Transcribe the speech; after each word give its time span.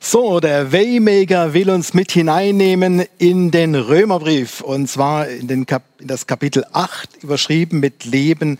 So, 0.00 0.40
der 0.40 0.72
Waymaker 0.72 1.54
will 1.54 1.70
uns 1.70 1.94
mit 1.94 2.12
hineinnehmen 2.12 3.04
in 3.18 3.50
den 3.50 3.74
Römerbrief 3.74 4.60
und 4.60 4.88
zwar 4.88 5.26
in, 5.26 5.66
Kap 5.66 5.84
in 5.98 6.06
das 6.06 6.26
Kapitel 6.26 6.64
8 6.72 7.22
überschrieben 7.22 7.80
mit 7.80 8.04
Leben 8.04 8.58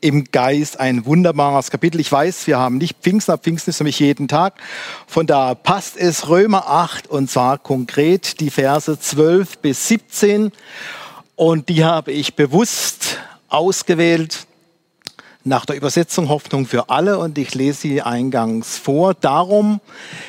im 0.00 0.24
Geist. 0.24 0.80
Ein 0.80 1.06
wunderbares 1.06 1.70
Kapitel. 1.70 2.00
Ich 2.00 2.10
weiß, 2.10 2.48
wir 2.48 2.58
haben 2.58 2.78
nicht 2.78 2.96
Pfingsten, 3.00 3.30
aber 3.30 3.42
Pfingsten 3.42 3.70
ist 3.70 3.78
für 3.78 3.84
mich 3.84 4.00
jeden 4.00 4.26
Tag. 4.26 4.54
Von 5.06 5.26
da 5.26 5.54
passt 5.54 5.96
es 5.96 6.28
Römer 6.28 6.68
8 6.68 7.06
und 7.06 7.30
zwar 7.30 7.58
konkret 7.58 8.40
die 8.40 8.50
Verse 8.50 8.98
12 8.98 9.58
bis 9.58 9.88
17 9.88 10.50
und 11.36 11.68
die 11.68 11.84
habe 11.84 12.10
ich 12.10 12.34
bewusst 12.34 13.18
ausgewählt 13.48 14.46
nach 15.44 15.66
der 15.66 15.76
Übersetzung 15.76 16.28
Hoffnung 16.28 16.66
für 16.66 16.88
alle 16.88 17.18
und 17.18 17.36
ich 17.36 17.54
lese 17.54 17.80
sie 17.80 18.02
eingangs 18.02 18.78
vor. 18.78 19.14
Darum, 19.14 19.80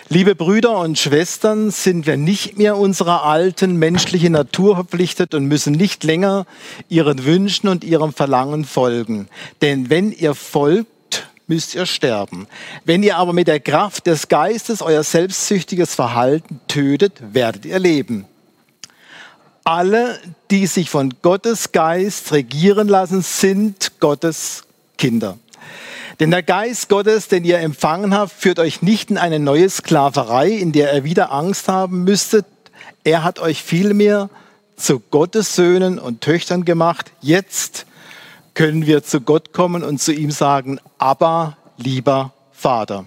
liebe 0.10 0.36
Brüder 0.36 0.78
und 0.80 0.98
Schwestern, 0.98 1.72
sind 1.72 2.08
wir 2.08 2.18
nicht 2.18 2.58
mehr 2.58 2.78
unserer 2.78 3.24
alten 3.24 3.78
menschlichen 3.78 4.34
Natur 4.34 4.76
verpflichtet 4.76 5.34
und 5.34 5.46
müssen 5.46 5.74
nicht 5.74 6.04
länger 6.04 6.46
ihren 6.90 7.26
Wünschen 7.26 7.68
und 7.68 7.84
ihrem 7.84 8.14
Verlangen 8.14 8.66
folgen. 8.66 9.28
Denn 9.62 9.90
wenn 9.90 10.12
ihr 10.12 10.34
folgt, 10.34 10.88
müsst 11.48 11.76
ihr 11.76 11.86
sterben. 11.86 12.48
Wenn 12.86 13.04
ihr 13.04 13.18
aber 13.18 13.34
mit 13.34 13.48
der 13.48 13.60
Kraft 13.60 14.08
des 14.08 14.28
Geistes 14.30 14.82
euer 14.82 15.04
selbstsüchtiges 15.04 15.94
Verhalten 15.94 16.60
tötet, 16.68 17.22
werdet 17.34 17.66
ihr 17.66 17.80
leben. 17.80 18.26
Alle, 19.66 20.20
die 20.52 20.68
sich 20.68 20.90
von 20.90 21.14
Gottes 21.22 21.72
Geist 21.72 22.32
regieren 22.32 22.88
lassen, 22.88 23.22
sind 23.22 24.00
Gottes 24.00 24.64
Kinder. 24.98 25.38
Denn 26.20 26.32
der 26.32 26.44
Geist 26.44 26.90
Gottes, 26.90 27.28
den 27.28 27.44
ihr 27.44 27.60
empfangen 27.60 28.14
habt, 28.14 28.32
führt 28.32 28.60
euch 28.60 28.82
nicht 28.82 29.10
in 29.10 29.18
eine 29.18 29.40
neue 29.40 29.70
Sklaverei, 29.70 30.50
in 30.50 30.72
der 30.72 30.94
ihr 30.94 31.04
wieder 31.04 31.32
Angst 31.32 31.68
haben 31.68 32.04
müsstet. 32.04 32.46
Er 33.04 33.24
hat 33.24 33.40
euch 33.40 33.64
vielmehr 33.64 34.30
zu 34.76 35.00
Gottes 35.00 35.56
Söhnen 35.56 36.00
und 36.00 36.22
Töchtern 36.22 36.66
gemacht. 36.66 37.12
Jetzt 37.22 37.86
können 38.54 38.86
wir 38.86 39.04
zu 39.04 39.22
Gott 39.22 39.54
kommen 39.54 39.84
und 39.84 40.00
zu 40.00 40.14
ihm 40.14 40.32
sagen, 40.32 40.80
aber 40.98 41.58
lieber 41.78 42.34
Vater. 42.52 43.06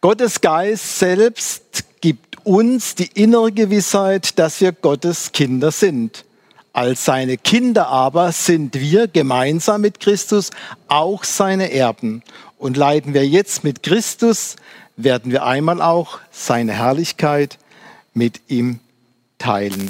Gottes 0.00 0.40
Geist 0.40 0.98
selbst 0.98 1.84
gibt 2.00 2.44
uns 2.44 2.94
die 2.94 3.08
innere 3.14 3.52
Gewissheit, 3.52 4.38
dass 4.38 4.60
wir 4.60 4.72
Gottes 4.72 5.32
Kinder 5.32 5.70
sind. 5.70 6.24
Als 6.74 7.04
seine 7.04 7.38
Kinder 7.38 7.86
aber 7.86 8.32
sind 8.32 8.74
wir 8.74 9.06
gemeinsam 9.06 9.80
mit 9.80 10.00
Christus 10.00 10.50
auch 10.88 11.22
seine 11.22 11.70
Erben. 11.70 12.24
Und 12.58 12.76
leiden 12.76 13.14
wir 13.14 13.24
jetzt 13.24 13.62
mit 13.62 13.84
Christus, 13.84 14.56
werden 14.96 15.30
wir 15.30 15.44
einmal 15.44 15.80
auch 15.80 16.18
seine 16.32 16.72
Herrlichkeit 16.72 17.58
mit 18.12 18.40
ihm 18.48 18.80
teilen. 19.38 19.88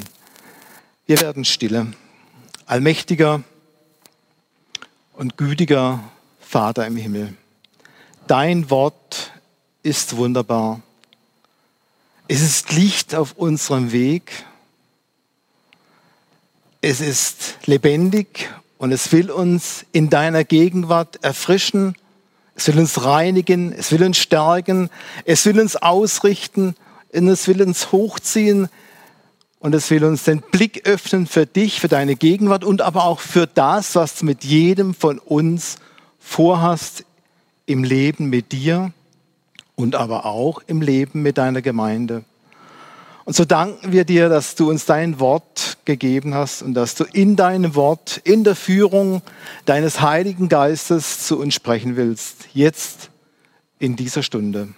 Wir 1.07 1.23
werden 1.23 1.47
stille. 1.47 1.87
Allmächtiger 2.67 3.43
und 5.15 5.39
gütiger 5.39 6.01
Vater 6.39 6.87
im 6.87 6.97
Himmel, 6.97 7.33
dein 8.27 8.69
Wort 8.69 9.33
ist 9.83 10.17
wunderbar. 10.19 10.83
Es 12.29 12.43
ist 12.43 12.73
Licht 12.73 13.15
auf 13.15 13.33
unserem 13.39 13.91
Weg 13.91 14.45
es 16.85 17.01
ist 17.01 17.57
lebendig 17.65 18.51
und 18.77 18.93
es 18.93 19.11
will 19.11 19.31
uns 19.31 19.87
in 19.93 20.11
deiner 20.11 20.45
Gegenwart 20.45 21.25
erfrischen. 21.25 21.97
Es 22.57 22.69
will 22.69 22.79
uns 22.79 23.03
reinigen, 23.03 23.73
es 23.73 23.91
will 23.91 24.05
uns 24.05 24.19
stärken, 24.19 24.91
es 25.25 25.47
will 25.47 25.59
uns 25.61 25.77
ausrichten 25.77 26.77
und 27.11 27.29
es 27.29 27.49
will 27.49 27.63
uns 27.63 27.91
hochziehen 27.91 28.69
und 29.61 29.75
es 29.75 29.91
will 29.91 30.05
uns 30.05 30.25
den 30.25 30.43
Blick 30.43 30.87
öffnen 30.87 31.27
für 31.27 31.47
dich, 31.47 31.81
für 31.81 31.89
deine 31.89 32.17
Gegenwart 32.17 32.65
und 32.65 32.83
aber 32.83 33.05
auch 33.05 33.21
für 33.21 33.47
das, 33.47 33.95
was 33.95 34.19
du 34.19 34.27
mit 34.27 34.45
jedem 34.45 34.93
von 34.93 35.19
uns 35.19 35.77
vorhast 36.19 37.05
im 37.65 37.83
Leben 37.83 38.27
mit 38.27 38.53
dir 38.53 38.93
und 39.75 39.95
aber 39.95 40.27
auch 40.27 40.61
im 40.67 40.83
Leben 40.83 41.23
mit 41.23 41.39
deiner 41.39 41.63
Gemeinde. 41.63 42.25
Und 43.25 43.35
so 43.35 43.45
danken 43.47 43.93
wir 43.93 44.05
dir, 44.05 44.29
dass 44.29 44.55
du 44.55 44.69
uns 44.69 44.85
dein 44.85 45.19
Wort 45.19 45.79
gegeben 45.87 46.35
hast 46.35 46.61
und 46.63 46.75
dass 46.75 46.95
du 46.95 47.05
in 47.05 47.37
deinem 47.37 47.75
Wort, 47.75 48.21
in 48.23 48.45
der 48.45 48.55
Führung 48.55 49.23
deines 49.65 50.03
Heiligen 50.03 50.51
Geistes 50.51 51.27
zu 51.27 51.39
uns 51.39 51.55
sprechen 51.55 51.97
willst. 51.97 52.49
Jetzt 52.53 53.11
in 53.79 53.97
dieser 53.97 54.23
Stunde. 54.23 54.69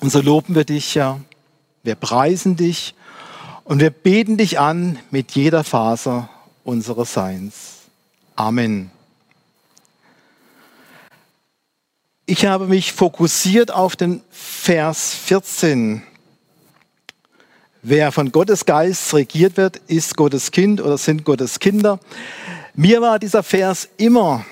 Und 0.00 0.10
so 0.10 0.20
loben 0.20 0.54
wir 0.54 0.64
dich 0.64 0.94
ja, 0.94 1.20
wir 1.82 1.96
preisen 1.96 2.56
dich 2.56 2.94
und 3.64 3.80
wir 3.80 3.90
beten 3.90 4.36
dich 4.36 4.60
an 4.60 4.98
mit 5.10 5.32
jeder 5.32 5.64
Faser 5.64 6.28
unseres 6.62 7.14
Seins. 7.14 7.54
Amen. 8.36 8.90
Ich 12.26 12.46
habe 12.46 12.66
mich 12.66 12.92
fokussiert 12.92 13.72
auf 13.72 13.96
den 13.96 14.22
Vers 14.30 15.14
14 15.14 16.02
Wer 17.82 18.10
von 18.10 18.32
Gottes 18.32 18.64
Geist 18.64 19.14
regiert 19.14 19.56
wird, 19.56 19.76
ist 19.86 20.16
Gottes 20.16 20.50
Kind 20.50 20.80
oder 20.80 20.98
sind 20.98 21.24
Gottes 21.24 21.60
Kinder. 21.60 22.00
Mir 22.74 23.00
war 23.00 23.18
dieser 23.18 23.42
Vers 23.42 23.88
immer 23.96 24.44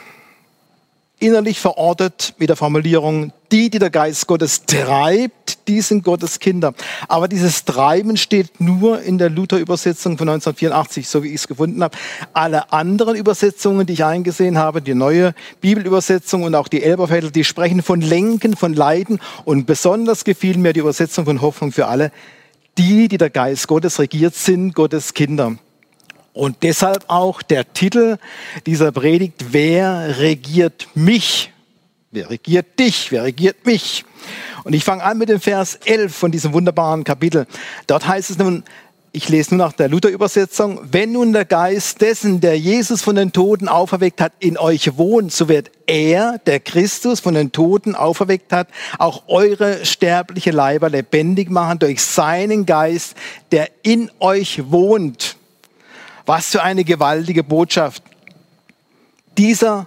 innerlich 1.19 1.59
verortet 1.59 2.35
mit 2.39 2.51
der 2.51 2.57
Formulierung, 2.57 3.33
die, 3.51 3.71
die 3.71 3.79
der 3.79 3.91
Geist 3.91 4.27
Gottes 4.27 4.67
treibt, 4.67 5.69
die 5.69 5.81
sind 5.81 6.05
Gottes 6.05 6.39
Kinder. 6.39 6.75
Aber 7.09 7.29
dieses 7.29 7.65
Treiben 7.65 8.17
steht 8.17 8.61
nur 8.61 9.01
in 9.01 9.17
der 9.17 9.31
Luther-Übersetzung 9.31 10.19
von 10.19 10.29
1984, 10.29 11.09
so 11.09 11.23
wie 11.23 11.29
ich 11.29 11.37
es 11.37 11.49
gefunden 11.49 11.83
habe. 11.83 11.97
Alle 12.35 12.73
anderen 12.73 13.17
Übersetzungen, 13.17 13.87
die 13.87 13.95
ich 13.95 14.05
eingesehen 14.05 14.59
habe, 14.59 14.83
die 14.83 14.95
neue 14.95 15.35
Bibelübersetzung 15.61 16.43
und 16.43 16.55
auch 16.55 16.69
die 16.69 16.83
Elberfelder, 16.83 17.31
die 17.31 17.45
sprechen 17.45 17.83
von 17.83 18.01
Lenken, 18.01 18.57
von 18.57 18.75
Leiden 18.75 19.19
und 19.45 19.67
besonders 19.67 20.25
gefiel 20.25 20.59
mir 20.59 20.73
die 20.73 20.81
Übersetzung 20.81 21.25
von 21.25 21.41
Hoffnung 21.41 21.73
für 21.73 21.87
alle, 21.87 22.13
die, 22.79 23.09
die 23.09 23.19
der 23.19 23.31
Geist 23.31 23.69
Gottes 23.69 23.99
regiert, 23.99 24.35
sind 24.35 24.75
Gottes 24.75 25.15
Kinder. 25.15 25.57
Und 26.33 26.63
deshalb 26.63 27.05
auch 27.09 27.43
der 27.43 27.73
Titel 27.73 28.19
dieser 28.67 28.91
Predigt, 28.91 29.53
wer 29.53 30.19
regiert 30.19 30.89
mich? 30.95 31.53
Wer 32.11 32.31
regiert 32.31 32.79
dich? 32.79 33.13
Wer 33.13 33.25
regiert 33.25 33.65
mich? 33.67 34.05
Und 34.65 34.73
ich 34.73 34.85
fange 34.85 35.05
an 35.05 35.19
mit 35.19 35.29
dem 35.29 35.41
Vers 35.41 35.77
11 35.85 36.15
von 36.15 36.33
diesem 36.33 36.53
wunderbaren 36.53 37.05
Kapitel. 37.05 37.47
Dort 37.87 38.07
heißt 38.07 38.31
es 38.31 38.39
nun, 38.39 38.65
ich 39.17 39.29
lese 39.29 39.55
nur 39.55 39.65
nach 39.65 39.73
der 39.73 39.89
Luther-Übersetzung, 39.89 40.81
wenn 40.91 41.13
nun 41.13 41.33
der 41.33 41.45
Geist 41.45 42.01
dessen, 42.01 42.41
der 42.41 42.59
Jesus 42.59 43.01
von 43.01 43.15
den 43.15 43.31
Toten 43.31 43.69
auferweckt 43.69 44.21
hat, 44.21 44.33
in 44.41 44.59
euch 44.59 44.99
wohnt, 44.99 45.31
so 45.31 45.49
wird 45.49 45.71
er, 45.87 46.39
der 46.47 46.59
Christus 46.59 47.21
von 47.21 47.35
den 47.35 47.53
Toten 47.53 47.95
auferweckt 47.95 48.53
hat, 48.53 48.67
auch 48.99 49.23
eure 49.29 49.87
sterbliche 49.87 50.51
Leiber 50.51 50.91
lebendig 50.91 51.49
machen 51.49 51.79
durch 51.79 52.03
seinen 52.03 52.67
Geist, 52.67 53.15
der 53.53 53.71
in 53.85 54.11
euch 54.19 54.73
wohnt. 54.73 55.37
Was 56.27 56.49
für 56.49 56.65
eine 56.65 56.83
gewaltige 56.83 57.45
Botschaft. 57.45 58.03
Dieser 59.39 59.87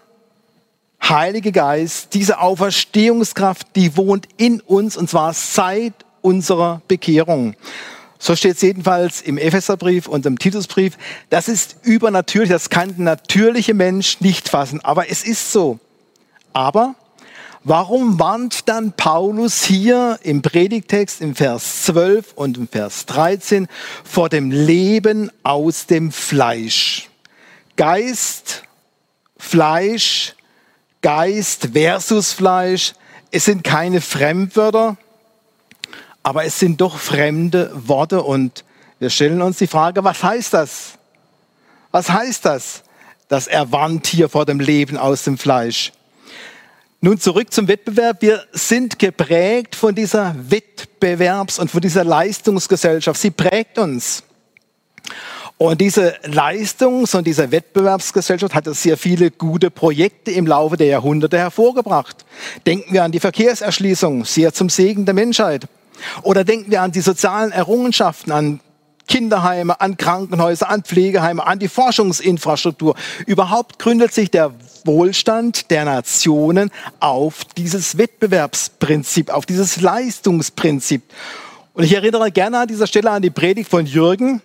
Heilige 1.03 1.51
Geist, 1.51 2.13
diese 2.13 2.39
Auferstehungskraft, 2.39 3.67
die 3.75 3.97
wohnt 3.97 4.25
in 4.37 4.61
uns 4.61 4.95
und 4.95 5.09
zwar 5.09 5.33
seit 5.33 5.93
unserer 6.21 6.81
Bekehrung. 6.87 7.55
So 8.19 8.35
steht 8.35 8.55
es 8.55 8.61
jedenfalls 8.61 9.22
im 9.22 9.38
Epheserbrief 9.38 10.07
und 10.07 10.25
im 10.25 10.39
Titusbrief. 10.39 10.97
Das 11.29 11.47
ist 11.47 11.78
übernatürlich, 11.83 12.50
das 12.50 12.69
kann 12.69 12.95
der 12.95 13.05
natürliche 13.05 13.73
Mensch 13.73 14.19
nicht 14.22 14.50
fassen, 14.50 14.83
aber 14.83 15.09
es 15.09 15.23
ist 15.23 15.51
so. 15.51 15.79
Aber 16.53 16.95
warum 17.63 18.19
warnt 18.19 18.67
dann 18.67 18.94
Paulus 18.94 19.63
hier 19.63 20.19
im 20.23 20.41
Predigtext 20.41 21.22
im 21.22 21.35
Vers 21.35 21.84
12 21.84 22.34
und 22.34 22.58
im 22.58 22.67
Vers 22.67 23.05
13 23.05 23.67
vor 24.03 24.29
dem 24.29 24.49
Leben 24.52 25.31
aus 25.43 25.85
dem 25.85 26.11
Fleisch? 26.11 27.09
Geist, 27.75 28.64
Fleisch, 29.37 30.34
Geist 31.03 31.69
versus 31.73 32.34
Fleisch, 32.34 32.93
es 33.29 33.46
sind 33.46 33.64
keine 33.64 34.02
Fremdwörter, 34.02 34.97
aber 36.28 36.44
es 36.44 36.59
sind 36.59 36.82
doch 36.82 36.97
fremde 36.97 37.72
Worte 37.74 38.22
und 38.22 38.66
wir 39.00 39.09
stellen 39.09 39.41
uns 39.41 39.59
die 39.59 39.68
Frage, 39.68 40.03
was 40.03 40.22
heißt 40.22 40.53
das? 40.53 40.96
Was 41.91 42.09
heißt 42.09 42.44
das, 42.44 42.84
dass 43.29 43.47
er 43.47 43.66
hier 44.06 44.28
vor 44.28 44.46
dem 44.46 44.59
Leben 44.59 44.97
aus 44.97 45.24
dem 45.24 45.38
Fleisch? 45.38 45.94
Nun 47.00 47.18
zurück 47.18 47.53
zum 47.53 47.70
Wettbewerb. 47.70 48.22
Wir 48.22 48.44
sind 48.52 49.00
geprägt 49.00 49.74
von 49.74 49.96
dieser 49.96 50.35
Wettbewerbs- 50.50 51.62
und 51.62 51.72
von 51.72 51.79
dieser 51.79 52.03
Leistungsgesellschaft. 52.03 53.22
Sie 53.22 53.32
prägt 53.32 53.78
uns. 53.78 54.24
Und 55.58 55.79
diese 55.79 56.18
Leistungs- 56.24 57.16
und 57.16 57.26
diese 57.26 57.53
Wettbewerbsgesellschaft 57.53 58.53
hat 58.53 58.66
sehr 58.76 58.97
viele 58.97 59.32
gute 59.32 59.72
Projekte 59.72 60.32
im 60.32 60.46
Laufe 60.46 60.76
der 60.76 60.88
Jahrhunderte 60.88 61.38
hervorgebracht. 61.38 62.26
Denken 62.66 62.91
wir 62.91 63.06
an 63.06 63.14
die 63.14 63.22
Verkehrserschließung, 63.22 64.26
sehr 64.26 64.53
zum 64.53 64.68
Segen 64.68 65.06
der 65.06 65.14
Menschheit. 65.14 65.70
Oder 66.23 66.44
denken 66.44 66.72
wir 66.72 66.82
an 66.82 66.91
die 66.91 67.02
sozialen 67.02 67.52
Errungenschaften, 67.52 68.32
an 68.32 68.59
Kinderheime, 69.08 69.79
an 69.79 69.97
Krankenhäuser, 69.97 70.70
an 70.70 70.84
Pflegeheime, 70.84 71.46
an 71.46 71.59
die 71.59 71.70
Forschungsinfrastruktur. 71.70 72.96
Überhaupt 73.26 73.79
gründet 73.79 74.14
sich 74.14 74.29
der 74.29 74.53
Wohlstand 74.84 75.72
der 75.72 75.85
Nationen 75.85 76.72
auf 76.99 77.46
dieses 77.55 77.97
Wettbewerbsprinzip, 77.97 79.29
auf 79.29 79.46
dieses 79.46 79.82
Leistungsprinzip. 79.82 81.03
Und 81.73 81.84
ich 81.84 81.94
erinnere 81.94 82.32
gerne 82.32 82.59
an 82.59 82.67
dieser 82.67 82.88
Stelle 82.88 83.11
an 83.11 83.22
die 83.22 83.29
Predigt 83.29 83.70
von 83.70 83.85
Jürgen 83.85 84.41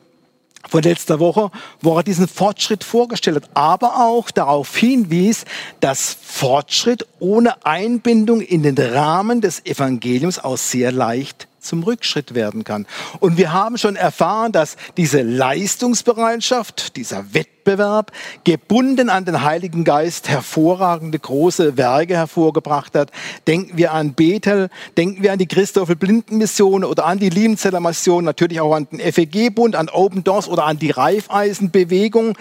von 0.68 0.82
letzter 0.82 1.20
Woche, 1.20 1.50
wo 1.80 1.96
er 1.96 2.02
diesen 2.02 2.28
Fortschritt 2.28 2.84
vorgestellt 2.84 3.36
hat, 3.36 3.50
aber 3.54 4.06
auch 4.06 4.30
darauf 4.30 4.76
hinwies, 4.76 5.44
dass 5.80 6.16
Fortschritt 6.22 7.06
ohne 7.18 7.64
Einbindung 7.64 8.40
in 8.40 8.62
den 8.62 8.78
Rahmen 8.78 9.40
des 9.40 9.64
Evangeliums 9.66 10.38
auch 10.38 10.58
sehr 10.58 10.92
leicht 10.92 11.48
zum 11.62 11.82
Rückschritt 11.82 12.34
werden 12.34 12.64
kann. 12.64 12.86
Und 13.20 13.36
wir 13.36 13.52
haben 13.52 13.78
schon 13.78 13.96
erfahren, 13.96 14.52
dass 14.52 14.76
diese 14.96 15.22
Leistungsbereitschaft, 15.22 16.96
dieser 16.96 17.32
Wettbewerb, 17.32 18.12
gebunden 18.44 19.08
an 19.08 19.24
den 19.24 19.42
Heiligen 19.42 19.84
Geist 19.84 20.28
hervorragende 20.28 21.18
große 21.18 21.76
Werke 21.76 22.16
hervorgebracht 22.16 22.94
hat. 22.94 23.10
Denken 23.46 23.78
wir 23.78 23.92
an 23.92 24.14
Bethel, 24.14 24.68
denken 24.96 25.22
wir 25.22 25.32
an 25.32 25.38
die 25.38 25.46
Christophel 25.46 25.96
Blindenmission 25.96 26.84
oder 26.84 27.06
an 27.06 27.18
die 27.18 27.30
Liebenzeller 27.30 27.80
Mission, 27.80 28.24
natürlich 28.24 28.60
auch 28.60 28.74
an 28.74 28.88
den 28.90 29.00
FEG-Bund, 29.00 29.76
an 29.76 29.88
Open 29.88 30.24
Doors 30.24 30.48
oder 30.48 30.64
an 30.64 30.78
die 30.78 30.90
Reifeisenbewegung, 30.90 32.36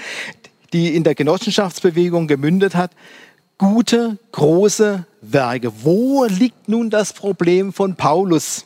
die 0.73 0.95
in 0.95 1.03
der 1.03 1.15
Genossenschaftsbewegung 1.15 2.27
gemündet 2.27 2.75
hat. 2.75 2.91
Gute, 3.57 4.18
große 4.31 5.06
Werke. 5.21 5.71
Wo 5.83 6.25
liegt 6.25 6.68
nun 6.68 6.89
das 6.89 7.13
Problem 7.13 7.73
von 7.73 7.95
Paulus? 7.95 8.65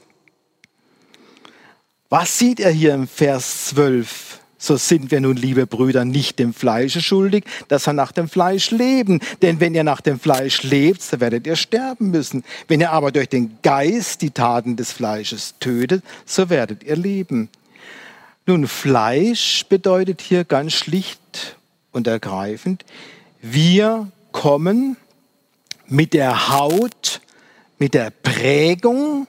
Was 2.18 2.40
sieht 2.40 2.62
er 2.62 2.72
hier 2.72 2.94
im 2.94 3.10
Vers 3.10 3.66
12? 3.66 4.40
So 4.58 4.78
sind 4.78 5.12
wir 5.12 5.20
nun, 5.20 5.36
liebe 5.36 5.68
Brüder, 5.68 6.06
nicht 6.06 6.40
dem 6.40 6.54
Fleische 6.54 7.02
schuldig, 7.02 7.44
dass 7.68 7.88
wir 7.88 7.92
nach 7.92 8.14
dem 8.14 8.30
Fleisch 8.30 8.72
leben. 8.72 9.20
Denn 9.42 9.60
wenn 9.60 9.76
ihr 9.76 9.84
nach 9.84 10.00
dem 10.00 10.18
Fleisch 10.18 10.64
lebt, 10.64 11.02
so 11.02 11.20
werdet 11.20 11.46
ihr 11.46 11.58
sterben 11.58 12.12
müssen. 12.12 12.46
Wenn 12.70 12.80
ihr 12.80 12.92
aber 12.92 13.12
durch 13.12 13.28
den 13.28 13.58
Geist 13.64 14.22
die 14.22 14.32
Taten 14.32 14.78
des 14.78 14.94
Fleisches 14.94 15.56
tötet, 15.60 16.06
so 16.26 16.50
werdet 16.50 16.86
ihr 16.86 16.96
leben. 16.96 17.50
Nun, 18.46 18.66
Fleisch 18.70 19.66
bedeutet 19.68 20.22
hier 20.22 20.46
ganz 20.46 20.72
schlicht 20.72 21.58
und 21.92 22.08
ergreifend, 22.08 22.86
wir 23.42 24.10
kommen 24.32 24.96
mit 25.88 26.14
der 26.14 26.48
Haut, 26.48 27.20
mit 27.78 27.94
der 27.94 28.10
Prägung, 28.10 29.28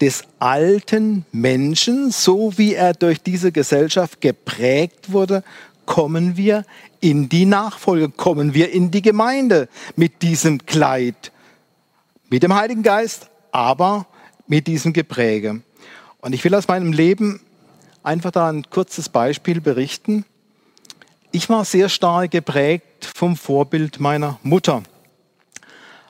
des 0.00 0.24
alten 0.38 1.24
Menschen, 1.32 2.10
so 2.10 2.56
wie 2.58 2.74
er 2.74 2.92
durch 2.92 3.22
diese 3.22 3.52
Gesellschaft 3.52 4.20
geprägt 4.20 5.12
wurde, 5.12 5.42
kommen 5.86 6.36
wir 6.36 6.64
in 7.00 7.28
die 7.28 7.46
Nachfolge, 7.46 8.08
kommen 8.10 8.54
wir 8.54 8.72
in 8.72 8.90
die 8.90 9.02
Gemeinde 9.02 9.68
mit 9.94 10.22
diesem 10.22 10.66
Kleid, 10.66 11.32
mit 12.28 12.42
dem 12.42 12.54
Heiligen 12.54 12.82
Geist, 12.82 13.30
aber 13.52 14.06
mit 14.46 14.66
diesem 14.66 14.92
Gepräge. 14.92 15.62
Und 16.20 16.32
ich 16.32 16.44
will 16.44 16.54
aus 16.54 16.68
meinem 16.68 16.92
Leben 16.92 17.40
einfach 18.02 18.30
da 18.30 18.48
ein 18.48 18.68
kurzes 18.68 19.08
Beispiel 19.08 19.60
berichten. 19.60 20.24
Ich 21.32 21.48
war 21.48 21.64
sehr 21.64 21.88
stark 21.88 22.30
geprägt 22.30 23.10
vom 23.14 23.36
Vorbild 23.36 24.00
meiner 24.00 24.38
Mutter. 24.42 24.82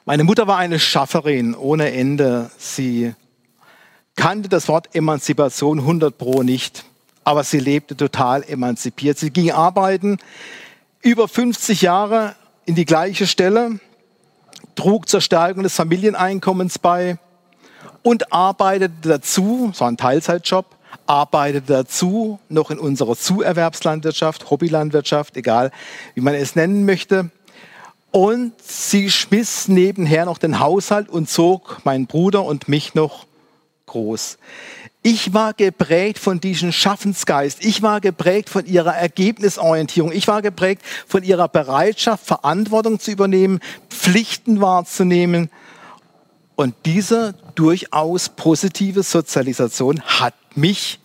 Meine 0.05 0.25
Mutter 0.25 0.47
war 0.47 0.59
eine 0.59 0.79
Schafferin 0.79 1.55
ohne 1.55 1.93
Ende. 1.93 2.51
Sie 2.59 3.13
kannte 4.17 4.49
das 4.49 4.69
Wort 4.69 4.95
Emanzipation 4.95 5.79
100 5.79 6.17
pro 6.17 6.43
nicht, 6.43 6.85
aber 7.23 7.45
sie 7.45 7.61
lebte 7.61 7.97
total 7.97 8.43
emanzipiert. 8.43 9.19
Sie 9.19 9.31
ging 9.31 9.53
arbeiten, 9.53 10.19
über 11.03 11.29
50 11.29 11.83
Jahre 11.83 12.35
in 12.65 12.75
die 12.75 12.87
gleiche 12.87 13.27
Stelle, 13.27 13.79
trug 14.75 15.09
zur 15.09 15.21
Stärkung 15.21 15.63
des 15.63 15.75
Familieneinkommens 15.75 16.79
bei 16.79 17.19
und 18.03 18.33
arbeitete 18.33 19.09
dazu, 19.09 19.71
so 19.75 19.85
ein 19.85 19.97
Teilzeitjob, 19.97 20.67
arbeitete 21.07 21.73
dazu 21.73 22.39
noch 22.49 22.71
in 22.71 22.79
unserer 22.79 23.17
Zuerwerbslandwirtschaft, 23.17 24.51
Hobbylandwirtschaft, 24.51 25.37
egal 25.37 25.71
wie 26.15 26.21
man 26.21 26.35
es 26.35 26.57
nennen 26.57 26.85
möchte. 26.85 27.31
Und 28.13 28.53
sie 28.63 29.11
schmiss 29.11 29.69
nebenher 29.69 30.25
noch 30.25 30.39
den 30.39 30.59
Haushalt 30.59 31.09
und 31.09 31.29
zog 31.29 31.85
meinen 31.85 32.07
Bruder 32.07 32.45
und 32.45 32.69
mich 32.69 32.95
noch 32.95 33.27
groß. 33.87 34.39
Ich 35.03 35.33
war 35.33 35.55
geprägt 35.55 36.19
von 36.19 36.41
diesem 36.41 36.73
Schaffensgeist. 36.73 37.65
Ich 37.65 37.81
war 37.83 38.01
geprägt 38.01 38.51
von 38.51 38.67
ihrer 38.67 38.95
Ergebnisorientierung. 38.95 40.11
Ich 40.13 40.27
war 40.27 40.43
geprägt 40.43 40.83
von 41.07 41.23
ihrer 41.23 41.49
Bereitschaft, 41.49 42.27
Verantwortung 42.27 42.99
zu 42.99 43.13
übernehmen, 43.13 43.61
Pflichten 43.89 44.61
wahrzunehmen. 44.61 45.49
Und 46.57 46.75
diese 46.87 47.35
durchaus 47.55 48.31
positive 48.31 49.03
Sozialisation 49.03 50.01
hat 50.03 50.35
mich 50.57 50.99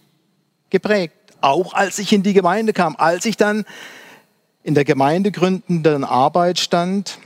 geprägt. 0.70 1.14
Auch 1.42 1.74
als 1.74 2.00
ich 2.00 2.12
in 2.14 2.24
die 2.24 2.34
Gemeinde 2.34 2.74
kam, 2.74 2.96
als 2.96 3.26
ich 3.26 3.38
dann 3.38 3.66
in 4.64 4.76
der 4.76 4.86
gemeindegründenden 4.86 6.04
Arbeit 6.04 6.60
stand, 6.60 7.20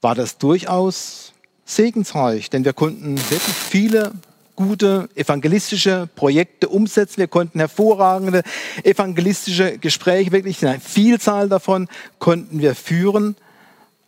war 0.00 0.14
das 0.14 0.38
durchaus 0.38 1.25
segensreich, 1.66 2.48
denn 2.48 2.64
wir 2.64 2.72
konnten 2.72 3.18
wirklich 3.18 3.42
viele 3.42 4.12
gute 4.54 5.10
evangelistische 5.14 6.08
Projekte 6.16 6.68
umsetzen. 6.68 7.18
Wir 7.18 7.28
konnten 7.28 7.58
hervorragende 7.58 8.42
evangelistische 8.82 9.76
Gespräche, 9.78 10.32
wirklich 10.32 10.64
eine 10.66 10.80
Vielzahl 10.80 11.48
davon 11.50 11.88
konnten 12.18 12.60
wir 12.60 12.74
führen. 12.74 13.36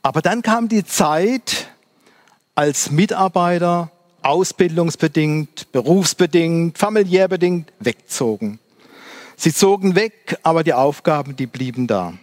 Aber 0.00 0.22
dann 0.22 0.40
kam 0.40 0.68
die 0.68 0.84
Zeit, 0.84 1.68
als 2.54 2.90
Mitarbeiter 2.90 3.90
ausbildungsbedingt, 4.22 5.70
berufsbedingt, 5.70 6.78
familiär 6.78 7.28
bedingt 7.28 7.72
wegzogen. 7.78 8.58
Sie 9.36 9.52
zogen 9.52 9.94
weg, 9.94 10.38
aber 10.42 10.64
die 10.64 10.72
Aufgaben, 10.72 11.36
die 11.36 11.46
blieben 11.46 11.86
da. 11.86 12.14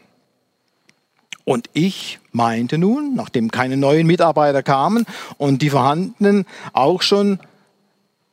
Und 1.46 1.70
ich 1.74 2.20
meinte 2.32 2.78
nun, 2.80 3.16
nachdem 3.16 3.52
keine 3.52 3.78
neuen 3.78 4.08
Mitarbeiter 4.08 4.64
kamen 4.64 5.06
und 5.38 5.62
die 5.62 5.70
vorhandenen 5.70 6.46
auch 6.74 7.04
schon 7.04 7.40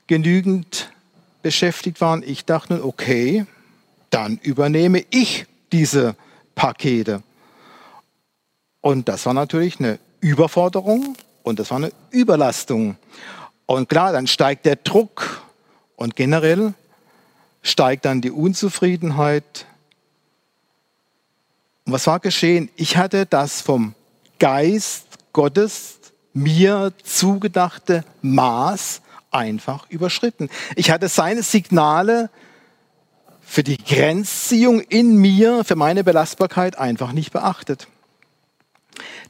genügend 0.06 0.90
beschäftigt 1.42 2.00
waren, 2.00 2.22
ich 2.26 2.46
dachte 2.46 2.74
nun, 2.74 2.82
okay, 2.82 3.46
dann 4.08 4.38
übernehme 4.42 5.04
ich 5.10 5.46
diese 5.72 6.16
Pakete. 6.54 7.22
Und 8.80 9.08
das 9.08 9.26
war 9.26 9.34
natürlich 9.34 9.78
eine 9.78 9.98
Überforderung 10.20 11.14
und 11.42 11.58
das 11.58 11.70
war 11.70 11.78
eine 11.78 11.92
Überlastung. 12.10 12.96
Und 13.66 13.88
klar, 13.88 14.12
dann 14.12 14.26
steigt 14.26 14.64
der 14.64 14.76
Druck 14.76 15.42
und 15.96 16.16
generell 16.16 16.74
steigt 17.62 18.06
dann 18.06 18.20
die 18.20 18.30
Unzufriedenheit 18.30 19.66
und 21.84 21.92
was 21.92 22.06
war 22.06 22.20
geschehen? 22.20 22.70
Ich 22.76 22.96
hatte 22.96 23.26
das 23.26 23.60
vom 23.60 23.94
Geist 24.38 25.06
Gottes 25.32 25.98
mir 26.32 26.92
zugedachte 27.02 28.04
Maß 28.22 29.02
einfach 29.30 29.88
überschritten. 29.90 30.48
Ich 30.76 30.90
hatte 30.90 31.08
seine 31.08 31.42
Signale 31.42 32.30
für 33.40 33.62
die 33.62 33.78
Grenzziehung 33.78 34.80
in 34.80 35.16
mir, 35.16 35.64
für 35.64 35.76
meine 35.76 36.04
Belastbarkeit 36.04 36.78
einfach 36.78 37.12
nicht 37.12 37.32
beachtet. 37.32 37.88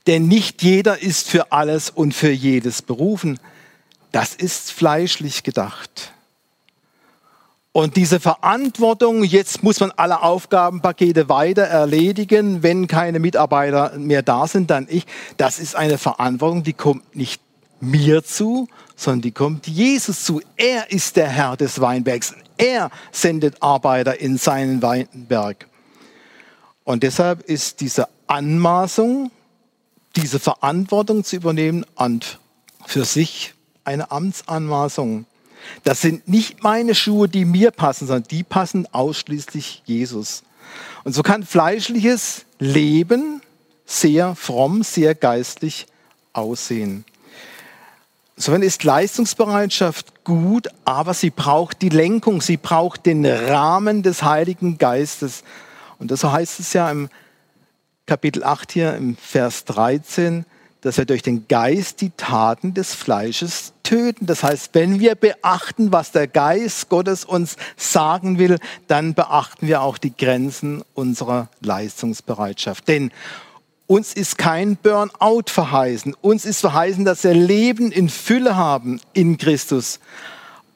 Denn 0.07 0.29
nicht 0.29 0.63
jeder 0.63 1.01
ist 1.01 1.29
für 1.29 1.53
alles 1.53 1.91
und 1.91 2.13
für 2.15 2.31
jedes 2.31 2.83
berufen. 2.83 3.39
Das 4.11 4.35
ist 4.35 4.73
fleischlich 4.73 5.43
gedacht. 5.43 6.13
Und 7.73 7.97
diese 7.97 8.21
Verantwortung, 8.21 9.25
jetzt 9.25 9.63
muss 9.63 9.81
man 9.81 9.93
alle 9.93 10.23
Aufgabenpakete 10.23 11.31
weiter 11.31 11.63
erledigen, 11.63 12.63
wenn 12.63 12.87
keine 12.87 13.19
Mitarbeiter 13.19 13.97
mehr 13.97 14.23
da 14.23 14.47
sind, 14.47 14.71
dann 14.71 14.87
ich, 14.91 15.07
das 15.39 15.59
ist 15.59 15.75
eine 15.75 15.97
Verantwortung, 15.97 16.63
die 16.63 16.75
kommt 16.75 17.17
nicht 17.17 17.41
mir 17.81 18.23
zu, 18.23 18.69
sondern 18.95 19.23
die 19.23 19.33
kommt 19.33 19.67
Jesus 19.67 20.25
zu. 20.25 20.43
Er 20.57 20.91
ist 20.91 21.17
der 21.17 21.29
Herr 21.29 21.57
des 21.57 21.81
Weinbergs. 21.81 22.35
Er 22.59 22.91
sendet 23.11 23.63
Arbeiter 23.63 24.21
in 24.21 24.37
seinen 24.37 24.83
Weinberg. 24.83 25.67
Und 26.85 27.03
deshalb 27.03 27.43
ist 27.43 27.81
diese 27.81 28.09
Anmaßung, 28.27 29.31
diese 30.17 30.39
Verantwortung 30.39 31.25
zu 31.25 31.37
übernehmen, 31.37 31.87
an 31.97 32.21
für 32.85 33.05
sich 33.05 33.55
eine 33.85 34.11
Amtsanmaßung. 34.11 35.25
Das 35.85 36.01
sind 36.01 36.29
nicht 36.29 36.63
meine 36.63 36.95
Schuhe, 36.95 37.29
die 37.29 37.45
mir 37.45 37.71
passen, 37.71 38.07
sondern 38.07 38.29
die 38.29 38.43
passen 38.43 38.87
ausschließlich 38.93 39.83
Jesus. 39.85 40.43
Und 41.05 41.13
so 41.13 41.23
kann 41.23 41.45
fleischliches 41.45 42.45
Leben 42.59 43.43
sehr 43.85 44.35
fromm, 44.35 44.83
sehr 44.83 45.15
geistlich 45.15 45.87
aussehen. 46.33 47.05
So 48.37 48.55
ist 48.55 48.83
Leistungsbereitschaft 48.83 50.25
gut, 50.25 50.69
aber 50.85 51.15
sie 51.15 51.31
braucht 51.31 51.83
die 51.83 51.91
Lenkung, 51.91 52.41
sie 52.41 52.57
braucht 52.57 53.07
den 53.07 53.27
Rahmen 53.27 54.03
des 54.03 54.23
Heiligen 54.23 54.79
Geistes. 54.79 55.45
Und 55.99 56.11
das 56.11 56.25
heißt 56.25 56.59
es 56.59 56.73
ja 56.73 56.91
im 56.91 57.09
Kapitel 58.07 58.43
8 58.43 58.73
hier 58.73 58.95
im 58.95 59.17
Vers 59.17 59.65
13, 59.67 60.45
dass 60.83 60.99
wir 60.99 61.05
durch 61.07 61.23
den 61.23 61.49
Geist 61.49 62.01
die 62.01 62.11
Taten 62.11 62.75
des 62.75 62.93
Fleisches 62.93 63.73
töten. 63.85 64.27
Das 64.27 64.43
heißt, 64.43 64.71
wenn 64.75 65.01
wir 65.01 65.15
beachten, 65.15 65.93
was 65.93 66.13
der 66.13 66.27
Geist 66.27 66.89
Gottes 66.89 67.25
uns 67.25 67.57
sagen 67.77 68.39
will, 68.39 68.59
dann 68.89 69.15
beachten 69.15 69.69
wir 69.69 69.81
auch 69.81 69.97
die 69.97 70.15
Grenzen 70.15 70.83
unserer 70.95 71.49
Leistungsbereitschaft. 71.61 72.87
Denn 72.89 73.13
uns 73.87 74.13
ist 74.13 74.39
kein 74.39 74.77
Burnout 74.77 75.45
verheißen. 75.47 76.17
Uns 76.21 76.45
ist 76.45 76.61
verheißen, 76.61 77.05
dass 77.05 77.25
wir 77.25 77.35
Leben 77.35 77.93
in 77.93 78.09
Fülle 78.09 78.57
haben 78.57 79.01
in 79.13 79.39
Christus 79.39 80.01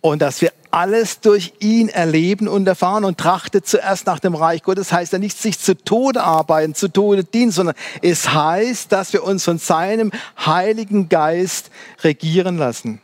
und 0.01 0.23
dass 0.23 0.41
wir 0.41 0.53
alles 0.77 1.21
durch 1.21 1.55
ihn 1.61 1.89
erleben 1.89 2.49
und 2.49 2.69
erfahren 2.69 3.07
und 3.07 3.17
trachtet 3.17 3.67
zuerst 3.67 4.07
nach 4.07 4.19
dem 4.19 4.35
Reich 4.35 4.63
Gottes. 4.63 4.93
Heißt 4.93 5.15
ja 5.15 5.19
nicht 5.19 5.39
sich 5.39 5.59
zu 5.59 5.75
Tode 5.75 6.23
arbeiten, 6.23 6.75
zu 6.75 6.89
Tode 6.89 7.25
dienen, 7.25 7.51
sondern 7.51 7.75
es 8.03 8.29
heißt, 8.29 8.93
dass 8.93 9.15
wir 9.15 9.25
uns 9.25 9.43
von 9.43 9.57
seinem 9.57 10.13
Heiligen 10.39 11.09
Geist 11.09 11.71
regieren 12.05 12.59
lassen. 12.59 13.01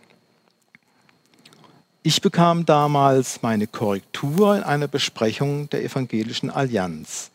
Ich 2.03 2.21
bekam 2.21 2.67
damals 2.67 3.41
meine 3.41 3.67
Korrektur 3.67 4.55
in 4.55 4.65
einer 4.65 4.89
Besprechung 4.89 5.71
der 5.71 5.83
Evangelischen 5.83 6.51
Allianz. 6.51 7.31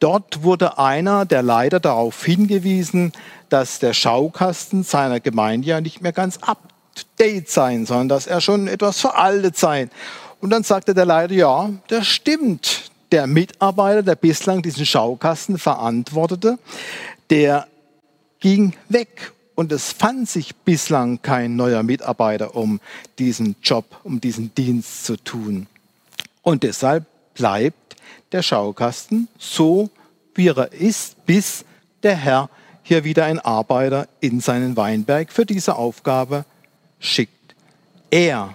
Dort 0.00 0.42
wurde 0.42 0.78
einer 0.78 1.26
der 1.26 1.42
Leiter 1.42 1.80
darauf 1.80 2.24
hingewiesen, 2.24 3.12
dass 3.50 3.78
der 3.78 3.92
Schaukasten 3.92 4.84
seiner 4.84 5.20
Gemeinde 5.20 5.68
ja 5.68 5.82
nicht 5.82 6.00
mehr 6.00 6.12
ganz 6.12 6.38
ab 6.38 6.60
date 7.18 7.48
sein, 7.50 7.86
sondern 7.86 8.08
dass 8.08 8.26
er 8.26 8.40
schon 8.40 8.68
etwas 8.68 9.00
veraltet 9.00 9.56
sei. 9.56 9.88
Und 10.40 10.50
dann 10.50 10.62
sagte 10.62 10.94
der 10.94 11.06
Leiter, 11.06 11.34
ja, 11.34 11.70
das 11.88 12.06
stimmt. 12.06 12.90
Der 13.12 13.26
Mitarbeiter, 13.26 14.02
der 14.02 14.16
bislang 14.16 14.62
diesen 14.62 14.84
Schaukasten 14.84 15.58
verantwortete, 15.58 16.58
der 17.30 17.68
ging 18.40 18.74
weg 18.88 19.32
und 19.54 19.72
es 19.72 19.92
fand 19.92 20.28
sich 20.28 20.54
bislang 20.54 21.22
kein 21.22 21.56
neuer 21.56 21.82
Mitarbeiter, 21.82 22.54
um 22.54 22.80
diesen 23.18 23.56
Job, 23.62 23.84
um 24.04 24.20
diesen 24.20 24.54
Dienst 24.54 25.04
zu 25.04 25.16
tun. 25.16 25.66
Und 26.42 26.62
deshalb 26.62 27.06
bleibt 27.34 27.96
der 28.32 28.42
Schaukasten 28.42 29.28
so, 29.38 29.88
wie 30.34 30.48
er 30.48 30.72
ist, 30.72 31.24
bis 31.26 31.64
der 32.02 32.16
Herr 32.16 32.50
hier 32.82 33.04
wieder 33.04 33.24
einen 33.24 33.40
Arbeiter 33.40 34.06
in 34.20 34.40
seinen 34.40 34.76
Weinberg 34.76 35.32
für 35.32 35.46
diese 35.46 35.76
Aufgabe 35.76 36.44
schickt. 36.98 37.54
Er, 38.10 38.54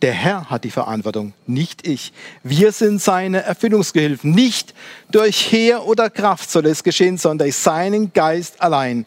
der 0.00 0.12
Herr, 0.12 0.50
hat 0.50 0.64
die 0.64 0.70
Verantwortung, 0.70 1.32
nicht 1.46 1.86
ich. 1.86 2.12
Wir 2.42 2.72
sind 2.72 3.00
seine 3.00 3.42
Erfüllungsgehilfen. 3.42 4.32
Nicht 4.32 4.74
durch 5.10 5.52
Heer 5.52 5.86
oder 5.86 6.10
Kraft 6.10 6.50
soll 6.50 6.66
es 6.66 6.82
geschehen, 6.82 7.18
sondern 7.18 7.46
durch 7.46 7.56
seinen 7.56 8.12
Geist 8.12 8.60
allein. 8.60 9.06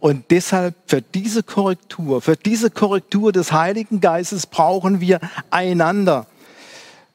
Und 0.00 0.30
deshalb 0.30 0.74
für 0.86 1.02
diese 1.02 1.42
Korrektur, 1.42 2.22
für 2.22 2.36
diese 2.36 2.70
Korrektur 2.70 3.32
des 3.32 3.52
Heiligen 3.52 4.00
Geistes 4.00 4.46
brauchen 4.46 5.00
wir 5.00 5.18
einander. 5.50 6.26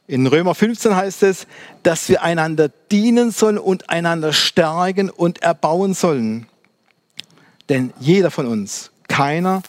In 0.05 0.27
Römer 0.27 0.53
15 0.53 0.95
heißt 0.95 1.23
es, 1.23 1.47
dass 1.83 2.09
wir 2.09 2.23
einander 2.23 2.69
dienen 2.91 3.31
sollen 3.31 3.57
und 3.57 3.89
einander 3.89 4.33
stärken 4.33 5.09
und 5.09 5.41
erbauen 5.41 5.93
sollen. 5.93 6.47
Denn 7.69 7.93
jeder 7.99 8.29
von 8.29 8.45
uns, 8.45 8.91
keiner 9.07 9.63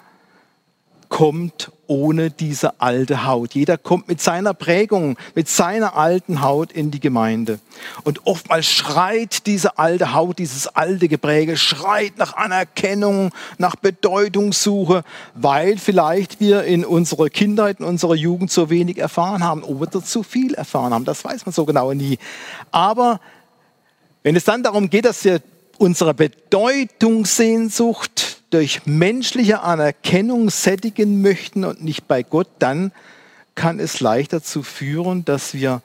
kommt 1.14 1.71
ohne 1.87 2.30
diese 2.33 2.80
alte 2.80 3.25
Haut. 3.25 3.54
Jeder 3.54 3.78
kommt 3.78 4.09
mit 4.09 4.21
seiner 4.21 4.52
Prägung, 4.52 5.16
mit 5.37 5.49
seiner 5.49 5.97
alten 5.97 6.42
Haut 6.42 6.73
in 6.73 6.90
die 6.90 6.99
Gemeinde. 6.99 7.61
Und 8.02 8.26
oftmals 8.26 8.66
schreit 8.66 9.47
diese 9.47 9.78
alte 9.78 10.12
Haut, 10.12 10.40
dieses 10.40 10.66
alte 10.66 11.06
Gepräge, 11.06 11.56
schreit 11.56 12.18
nach 12.18 12.35
Anerkennung, 12.35 13.30
nach 13.59 13.76
Bedeutungssuche, 13.76 15.04
weil 15.37 15.78
vielleicht 15.78 16.40
wir 16.40 16.64
in 16.64 16.85
unserer 16.85 17.30
Kindheit, 17.30 17.78
in 17.78 17.87
unserer 17.87 18.16
Jugend 18.16 18.50
so 18.50 18.68
wenig 18.68 18.99
erfahren 18.99 19.44
haben 19.44 19.62
oder 19.62 20.02
zu 20.02 20.25
viel 20.25 20.54
erfahren 20.54 20.92
haben. 20.92 21.04
Das 21.04 21.25
weiß 21.25 21.47
man 21.47 21.52
so 21.52 21.64
genau 21.64 21.92
nie. 21.92 22.18
Aber 22.73 23.21
wenn 24.25 24.35
es 24.35 24.42
dann 24.42 24.64
darum 24.64 24.90
geht, 24.90 25.04
dass 25.04 25.25
wir 25.25 25.40
unsere 25.78 26.12
Bedeutungssehnsucht 26.12 28.34
durch 28.54 28.87
menschliche 28.87 29.62
Anerkennung 29.62 30.49
sättigen 30.49 31.23
möchten 31.23 31.64
und 31.64 31.82
nicht 31.82 32.06
bei 32.06 32.23
Gott, 32.23 32.46
dann 32.61 32.92
kann 33.56 33.80
es 33.80 33.99
leicht 33.99 34.32
dazu 34.32 34.62
führen, 34.62 35.25
dass 35.25 35.54
wir 35.54 35.82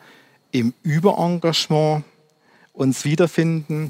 im 0.52 0.76
Überengagement 0.84 2.04
uns 2.74 3.06
wiederfinden, 3.06 3.90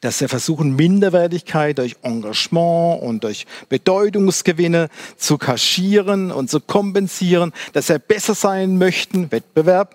dass 0.00 0.22
wir 0.22 0.30
versuchen, 0.30 0.76
Minderwertigkeit 0.76 1.76
durch 1.76 1.96
Engagement 2.00 3.02
und 3.02 3.22
durch 3.22 3.46
Bedeutungsgewinne 3.68 4.88
zu 5.18 5.36
kaschieren 5.36 6.32
und 6.32 6.48
zu 6.48 6.60
kompensieren, 6.60 7.52
dass 7.74 7.90
wir 7.90 7.98
besser 7.98 8.34
sein 8.34 8.78
möchten, 8.78 9.30
Wettbewerb, 9.30 9.94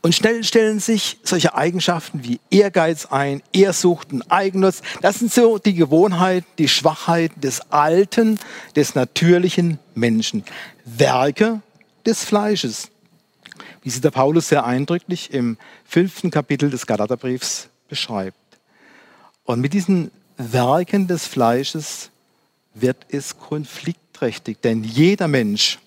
und 0.00 0.14
schnell 0.14 0.44
stellen 0.44 0.78
sich 0.80 1.18
solche 1.24 1.54
Eigenschaften 1.54 2.22
wie 2.22 2.40
Ehrgeiz 2.50 3.06
ein, 3.06 3.42
Ehrsucht 3.52 4.12
und 4.12 4.30
Eigennutz. 4.30 4.82
Das 5.02 5.18
sind 5.18 5.32
so 5.32 5.58
die 5.58 5.74
Gewohnheiten, 5.74 6.46
die 6.58 6.68
Schwachheiten 6.68 7.40
des 7.40 7.72
alten, 7.72 8.38
des 8.76 8.94
natürlichen 8.94 9.78
Menschen. 9.94 10.44
Werke 10.84 11.62
des 12.06 12.24
Fleisches. 12.24 12.90
Wie 13.82 13.90
sie 13.90 14.00
der 14.00 14.10
Paulus 14.10 14.48
sehr 14.48 14.64
eindrücklich 14.64 15.32
im 15.32 15.56
fünften 15.84 16.30
Kapitel 16.30 16.70
des 16.70 16.86
Galaterbriefs 16.86 17.68
beschreibt. 17.88 18.36
Und 19.44 19.60
mit 19.60 19.72
diesen 19.72 20.10
Werken 20.36 21.08
des 21.08 21.26
Fleisches 21.26 22.10
wird 22.74 23.06
es 23.08 23.38
konfliktträchtig, 23.38 24.60
denn 24.62 24.84
jeder 24.84 25.26
Mensch 25.26 25.78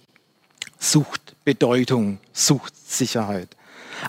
sucht 0.79 1.35
Bedeutung, 1.45 2.19
sucht 2.33 2.73
Sicherheit. 2.75 3.55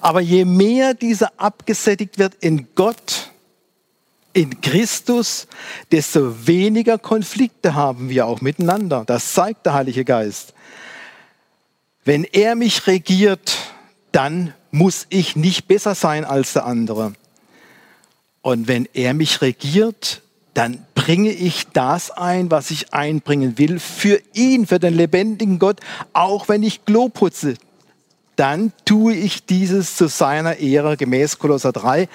Aber 0.01 0.21
je 0.21 0.45
mehr 0.45 0.95
dieser 0.95 1.33
abgesättigt 1.37 2.19
wird 2.19 2.35
in 2.41 2.69
Gott, 2.75 3.31
in 4.33 4.61
Christus, 4.61 5.47
desto 5.91 6.47
weniger 6.47 6.99
Konflikte 6.99 7.75
haben 7.75 8.09
wir 8.09 8.27
auch 8.27 8.41
miteinander. 8.41 9.05
Das 9.07 9.33
zeigt 9.35 9.67
der 9.67 9.75
Heilige 9.75 10.05
Geist. 10.05 10.55
Wenn 12.05 12.25
er 12.25 12.55
mich 12.55 12.87
regiert, 12.87 13.57
dann 14.11 14.55
muss 14.71 15.07
ich 15.11 15.37
nicht 15.37 15.69
besser 15.69 15.95
sein 15.95 16.25
als 16.25 16.55
der 16.55 16.65
andere. 16.65 17.13
Und 18.41 18.67
wenn 18.69 18.89
er 18.93 19.15
mich 19.15 19.41
regiert, 19.41 20.23
dann 20.55 20.85
bringe 20.95 21.31
ich 21.31 21.69
das 21.73 22.11
ein, 22.11 22.51
was 22.51 22.71
ich 22.71 22.93
einbringen 22.93 23.57
will, 23.59 23.79
für 23.79 24.21
ihn, 24.35 24.67
für 24.67 24.79
den 24.79 24.95
lebendigen 24.95 25.59
Gott, 25.59 25.81
auch 26.13 26.49
wenn 26.49 26.63
ich 26.63 26.85
Klo 26.85 27.09
putze 27.09 27.55
dann 28.37 28.73
tue 28.85 29.15
ich 29.15 29.45
dieses 29.45 29.97
zu 29.97 30.09
seiner 30.09 30.57
Ehre, 30.57 30.97
gemäß 30.97 31.39
Kolosser 31.39 31.73
3. 31.73 32.09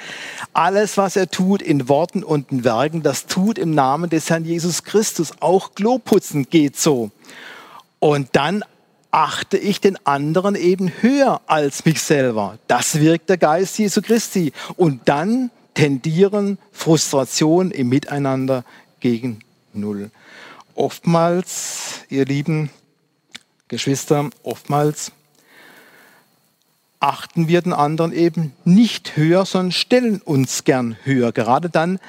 Alles, 0.53 0.97
was 0.97 1.15
er 1.15 1.29
tut 1.29 1.61
in 1.61 1.87
Worten 1.89 2.23
und 2.23 2.51
in 2.51 2.63
Werken, 2.63 3.03
das 3.03 3.27
tut 3.27 3.57
im 3.57 3.71
Namen 3.71 4.09
des 4.09 4.29
Herrn 4.29 4.45
Jesus 4.45 4.83
Christus. 4.83 5.33
Auch 5.39 5.75
Kloputzen 5.75 6.49
geht 6.49 6.77
so. 6.77 7.11
Und 7.99 8.29
dann 8.33 8.63
achte 9.11 9.57
ich 9.57 9.79
den 9.79 9.97
anderen 10.05 10.55
eben 10.55 10.91
höher 11.01 11.41
als 11.47 11.85
mich 11.85 12.01
selber. 12.01 12.57
Das 12.67 12.99
wirkt 12.99 13.29
der 13.29 13.37
Geist 13.37 13.77
Jesu 13.77 14.01
Christi. 14.01 14.53
Und 14.75 15.01
dann 15.05 15.51
tendieren 15.73 16.57
Frustrationen 16.71 17.71
im 17.71 17.89
Miteinander 17.89 18.65
gegen 18.99 19.39
Null. 19.73 20.09
Oftmals, 20.73 22.01
ihr 22.09 22.25
lieben 22.25 22.69
Geschwister, 23.67 24.29
oftmals 24.43 25.11
achten 26.99 27.47
wir 27.47 27.61
den 27.61 27.73
anderen 27.73 28.11
eben 28.11 28.53
nicht 28.65 29.15
höher, 29.15 29.45
sondern 29.45 29.71
stellen 29.71 30.21
uns 30.21 30.63
gern 30.63 30.97
höher. 31.03 31.31
Gerade 31.31 31.69
dann, 31.69 31.99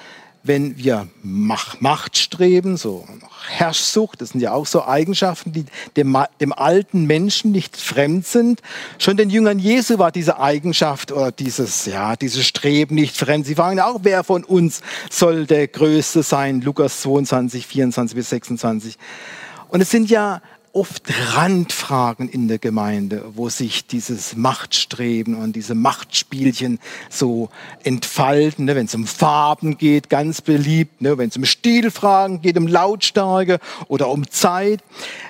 wenn 0.43 0.79
wir 0.79 1.09
Macht 1.23 2.17
streben, 2.17 2.77
so 2.77 3.07
Herrschsucht, 3.49 4.23
das 4.23 4.31
sind 4.31 4.41
ja 4.41 4.53
auch 4.53 4.67
so 4.67 4.85
Eigenschaften, 4.85 5.53
die 5.53 5.67
dem, 5.97 6.17
dem, 6.41 6.53
alten 6.53 7.05
Menschen 7.07 7.53
nicht 7.53 7.77
fremd 7.77 8.27
sind. 8.27 8.63
Schon 8.99 9.17
den 9.17 9.31
Jüngern 9.31 9.59
Jesu 9.59 9.99
war 9.99 10.11
diese 10.11 10.39
Eigenschaft 10.41 11.13
oder 11.13 11.33
dieses, 11.33 11.85
ja, 11.87 12.17
dieses 12.17 12.47
Streben 12.47 12.95
nicht 12.95 13.17
fremd. 13.17 13.47
Sie 13.47 13.57
fragen 13.57 13.81
auch, 13.81 14.01
wer 14.03 14.25
von 14.25 14.43
uns 14.43 14.81
soll 15.11 15.47
der 15.47 15.69
Größte 15.69 16.23
sein? 16.23 16.63
Lukas 16.63 17.03
22, 17.03 17.67
24 17.67 18.17
bis 18.17 18.31
26. 18.31 18.97
Und 19.69 19.83
es 19.83 19.91
sind 19.91 20.09
ja 20.09 20.41
oft 20.73 21.05
Randfragen 21.35 22.29
in 22.29 22.49
der 22.49 22.59
Gemeinde, 22.59 23.25
wo 23.35 23.49
sich 23.49 23.87
dieses 23.87 24.37
Machtstreben 24.37 25.35
und 25.35 25.55
diese 25.57 25.75
Machtspielchen 25.75 26.79
so 27.11 27.49
entfalten. 27.85 28.67
Ne? 28.67 28.77
Wenn 28.77 28.87
es 28.87 28.95
um 28.95 29.07
Farben 29.07 29.79
geht, 29.79 30.09
ganz 30.09 30.41
beliebt. 30.41 31.01
Ne? 31.01 31.19
Wenn 31.19 31.29
es 31.29 31.37
um 31.37 31.45
Stilfragen 31.45 32.43
geht, 32.43 32.57
um 32.57 32.67
Lautstärke 32.67 33.59
oder 33.89 34.09
um 34.09 34.31
Zeit. 34.31 34.83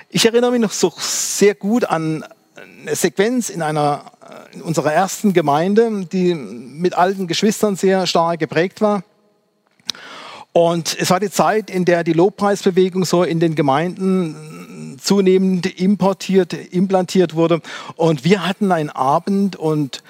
Ich 0.09 0.25
erinnere 0.25 0.51
mich 0.51 0.61
noch 0.61 0.71
so 0.71 0.93
sehr 0.97 1.55
gut 1.55 1.85
an 1.85 2.23
eine 2.81 2.95
Sequenz 2.95 3.49
in 3.49 3.61
einer 3.61 4.11
in 4.53 4.61
unserer 4.61 4.93
ersten 4.93 5.33
Gemeinde, 5.33 6.05
die 6.11 6.33
mit 6.33 6.95
alten 6.95 7.27
Geschwistern 7.27 7.75
sehr 7.75 8.07
stark 8.07 8.39
geprägt 8.39 8.81
war. 8.81 9.03
Und 10.51 10.97
es 10.99 11.09
war 11.09 11.19
die 11.19 11.29
Zeit, 11.29 11.69
in 11.69 11.85
der 11.85 12.03
die 12.03 12.13
Lobpreisbewegung 12.13 13.05
so 13.05 13.23
in 13.23 13.39
den 13.39 13.55
Gemeinden 13.55 14.58
zunehmend 15.01 15.65
importiert, 15.79 16.53
implantiert 16.53 17.35
wurde. 17.35 17.61
Und 17.95 18.23
wir 18.23 18.45
hatten 18.45 18.71
einen 18.71 18.89
Abend 18.89 19.55
und 19.55 20.03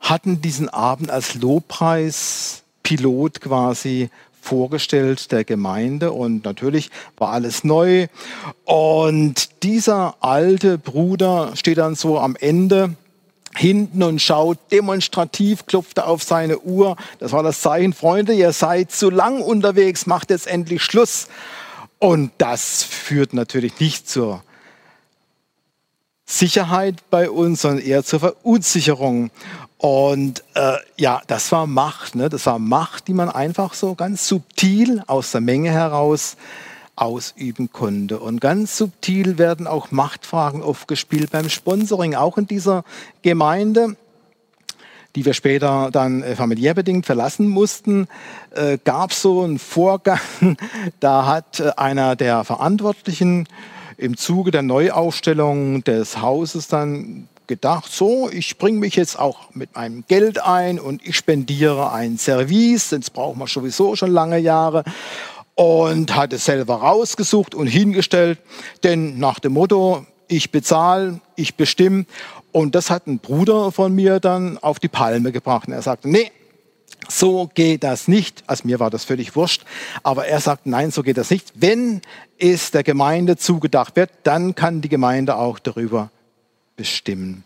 hatten 0.00 0.42
diesen 0.42 0.68
Abend 0.68 1.10
als 1.10 1.34
Lobpreispilot 1.34 3.40
quasi 3.40 4.10
vorgestellt 4.40 5.30
der 5.30 5.44
Gemeinde 5.44 6.12
und 6.12 6.44
natürlich 6.44 6.90
war 7.16 7.30
alles 7.30 7.62
neu. 7.62 8.08
Und 8.64 9.62
dieser 9.62 10.16
alte 10.20 10.78
Bruder 10.78 11.52
steht 11.54 11.78
dann 11.78 11.94
so 11.94 12.18
am 12.18 12.34
Ende 12.34 12.96
hinten 13.54 14.02
und 14.02 14.20
schaut 14.20 14.58
demonstrativ, 14.72 15.66
klopfte 15.66 16.06
auf 16.06 16.22
seine 16.22 16.58
Uhr. 16.58 16.96
Das 17.20 17.32
war 17.32 17.42
das 17.42 17.60
Zeichen, 17.60 17.92
Freunde, 17.92 18.32
ihr 18.32 18.52
seid 18.52 18.90
zu 18.90 19.10
lang 19.10 19.40
unterwegs, 19.40 20.06
macht 20.06 20.30
jetzt 20.30 20.46
endlich 20.46 20.82
Schluss. 20.82 21.28
Und 22.02 22.32
das 22.38 22.82
führt 22.82 23.32
natürlich 23.32 23.78
nicht 23.78 24.10
zur 24.10 24.42
Sicherheit 26.26 26.96
bei 27.10 27.30
uns, 27.30 27.62
sondern 27.62 27.78
eher 27.78 28.02
zur 28.02 28.18
Verunsicherung. 28.18 29.30
Und 29.78 30.42
äh, 30.54 30.78
ja, 30.96 31.22
das 31.28 31.52
war 31.52 31.68
Macht. 31.68 32.16
Ne? 32.16 32.28
Das 32.28 32.44
war 32.46 32.58
Macht, 32.58 33.06
die 33.06 33.12
man 33.12 33.28
einfach 33.28 33.74
so 33.74 33.94
ganz 33.94 34.26
subtil 34.26 35.04
aus 35.06 35.30
der 35.30 35.42
Menge 35.42 35.70
heraus 35.70 36.36
ausüben 36.96 37.70
konnte. 37.70 38.18
Und 38.18 38.40
ganz 38.40 38.76
subtil 38.76 39.38
werden 39.38 39.68
auch 39.68 39.92
Machtfragen 39.92 40.60
aufgespielt 40.60 41.30
beim 41.30 41.48
Sponsoring, 41.48 42.16
auch 42.16 42.36
in 42.36 42.48
dieser 42.48 42.82
Gemeinde 43.22 43.96
die 45.14 45.24
wir 45.24 45.34
später 45.34 45.90
dann 45.92 46.22
äh, 46.22 46.36
familiär 46.36 46.74
bedingt 46.74 47.06
verlassen 47.06 47.48
mussten, 47.48 48.08
äh, 48.54 48.78
gab 48.82 49.12
so 49.12 49.42
einen 49.42 49.58
Vorgang, 49.58 50.20
da 51.00 51.26
hat 51.26 51.60
äh, 51.60 51.72
einer 51.76 52.16
der 52.16 52.44
Verantwortlichen 52.44 53.46
im 53.98 54.16
Zuge 54.16 54.50
der 54.50 54.62
Neuaufstellung 54.62 55.84
des 55.84 56.20
Hauses 56.20 56.68
dann 56.68 57.28
gedacht, 57.46 57.92
so, 57.92 58.30
ich 58.30 58.56
bringe 58.56 58.78
mich 58.78 58.96
jetzt 58.96 59.18
auch 59.18 59.54
mit 59.54 59.74
meinem 59.74 60.04
Geld 60.08 60.42
ein 60.42 60.78
und 60.80 61.06
ich 61.06 61.16
spendiere 61.16 61.92
ein 61.92 62.16
Service, 62.16 62.90
das 62.90 63.10
brauchen 63.10 63.38
wir 63.38 63.46
sowieso 63.46 63.96
schon 63.96 64.10
lange 64.10 64.38
Jahre 64.38 64.84
und 65.54 66.16
hat 66.16 66.32
es 66.32 66.44
selber 66.44 66.76
rausgesucht 66.76 67.54
und 67.54 67.66
hingestellt, 67.66 68.38
denn 68.84 69.18
nach 69.18 69.38
dem 69.38 69.52
Motto, 69.52 70.06
ich 70.28 70.50
bezahle, 70.50 71.20
ich 71.36 71.56
bestimme. 71.56 72.06
Und 72.52 72.74
das 72.74 72.90
hat 72.90 73.06
ein 73.06 73.18
Bruder 73.18 73.72
von 73.72 73.94
mir 73.94 74.20
dann 74.20 74.58
auf 74.58 74.78
die 74.78 74.88
Palme 74.88 75.32
gebracht. 75.32 75.68
Und 75.68 75.74
er 75.74 75.82
sagte, 75.82 76.08
nee, 76.08 76.30
so 77.08 77.50
geht 77.52 77.82
das 77.82 78.08
nicht. 78.08 78.44
Also 78.46 78.66
mir 78.66 78.78
war 78.78 78.90
das 78.90 79.04
völlig 79.04 79.34
wurscht. 79.34 79.64
Aber 80.02 80.26
er 80.26 80.40
sagt, 80.40 80.66
nein, 80.66 80.90
so 80.90 81.02
geht 81.02 81.16
das 81.16 81.30
nicht. 81.30 81.52
Wenn 81.54 82.02
es 82.38 82.70
der 82.70 82.82
Gemeinde 82.82 83.36
zugedacht 83.36 83.96
wird, 83.96 84.10
dann 84.22 84.54
kann 84.54 84.82
die 84.82 84.88
Gemeinde 84.88 85.36
auch 85.36 85.58
darüber 85.58 86.10
bestimmen. 86.76 87.44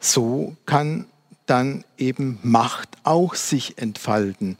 So 0.00 0.56
kann 0.66 1.06
dann 1.46 1.84
eben 1.96 2.38
Macht 2.42 2.88
auch 3.04 3.34
sich 3.34 3.78
entfalten. 3.78 4.56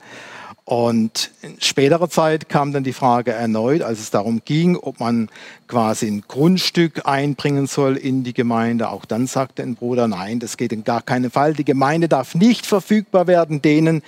Und 0.65 1.33
in 1.43 1.61
späterer 1.61 2.09
Zeit 2.09 2.49
kam 2.49 2.73
dann 2.73 2.85
die 2.85 2.93
Frage 2.93 3.33
erneut, 3.33 3.83
als 3.83 3.99
es 3.99 4.11
darum 4.13 4.43
ging, 4.45 4.77
ob 4.77 5.01
man 5.01 5.29
quasi 5.67 6.07
ein 6.07 6.23
Grundstück 6.29 7.05
einbringen 7.05 7.67
soll 7.67 7.97
in 7.97 8.23
die 8.23 8.33
Gemeinde. 8.33 8.89
Auch 8.91 9.05
dann 9.05 9.27
sagte 9.27 9.65
ein 9.65 9.75
Bruder, 9.75 10.07
nein, 10.07 10.39
das 10.39 10.57
geht 10.57 10.73
in 10.73 10.85
gar 10.85 11.03
keinen 11.03 11.33
Fall. 11.33 11.55
Die 11.55 11.65
Gemeinde 11.65 12.09
darf 12.09 12.37
nicht 12.37 12.65
verfügbar 12.65 13.27
werden 13.27 13.61
denen, 13.61 14.03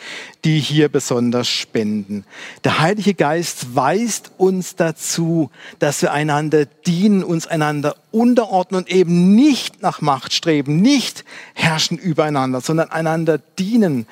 die 0.44 0.60
hier 0.60 0.88
besonders 0.88 1.48
spenden. 1.48 2.24
Der 2.62 2.78
Heilige 2.78 3.14
Geist 3.14 3.74
weist 3.74 4.30
uns 4.38 4.76
dazu, 4.76 5.50
dass 5.80 6.02
wir 6.02 6.12
einander 6.12 6.66
dienen, 6.66 7.24
uns 7.24 7.48
einander 7.48 7.96
unterordnen 8.12 8.82
und 8.82 8.90
eben 8.92 9.34
nicht 9.34 9.82
nach 9.82 10.00
Macht 10.00 10.32
streben, 10.32 10.80
nicht 10.80 11.24
herrschen 11.54 11.98
übereinander, 11.98 12.60
sondern 12.60 12.90
einander 12.90 13.38
dienen. 13.58 14.06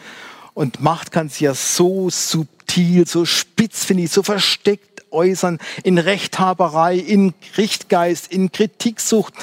Und 0.55 0.81
Macht 0.81 1.13
kann 1.13 1.29
sich 1.29 1.41
ja 1.41 1.55
so 1.55 2.11
subtil, 2.11 3.07
so 3.07 3.25
spitz, 3.25 3.85
finde 3.85 4.05
ich, 4.05 4.11
so 4.11 4.23
versteckt 4.23 5.05
äußern, 5.11 5.59
in 5.85 5.99
Rechthaberei, 5.99 6.97
in 6.97 7.35
Richtgeist, 7.57 8.33
in 8.33 8.53
Kritiksucht. 8.53 9.35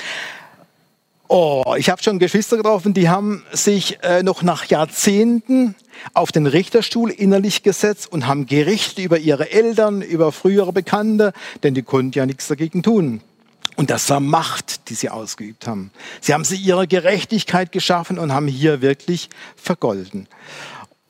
Oh, 1.27 1.75
ich 1.77 1.89
habe 1.91 2.01
schon 2.01 2.17
Geschwister 2.17 2.57
getroffen, 2.57 2.95
die 2.95 3.07
haben 3.07 3.43
sich 3.51 3.99
äh, 4.01 4.23
noch 4.23 4.41
nach 4.41 4.65
Jahrzehnten 4.65 5.75
auf 6.13 6.31
den 6.31 6.47
Richterstuhl 6.47 7.11
innerlich 7.11 7.61
gesetzt 7.61 8.11
und 8.11 8.25
haben 8.25 8.47
gerichtet 8.47 9.05
über 9.05 9.19
ihre 9.19 9.51
Eltern, 9.51 10.01
über 10.01 10.31
frühere 10.31 10.73
Bekannte, 10.73 11.33
denn 11.61 11.75
die 11.75 11.83
konnten 11.83 12.17
ja 12.17 12.25
nichts 12.25 12.47
dagegen 12.47 12.81
tun. 12.81 13.21
Und 13.75 13.91
das 13.91 14.09
war 14.09 14.19
Macht, 14.19 14.89
die 14.89 14.95
sie 14.95 15.09
ausgeübt 15.09 15.67
haben. 15.67 15.91
Sie 16.19 16.33
haben 16.33 16.43
sie 16.43 16.57
ihre 16.57 16.87
Gerechtigkeit 16.87 17.71
geschaffen 17.71 18.17
und 18.17 18.33
haben 18.33 18.47
hier 18.47 18.81
wirklich 18.81 19.29
vergolden. 19.55 20.27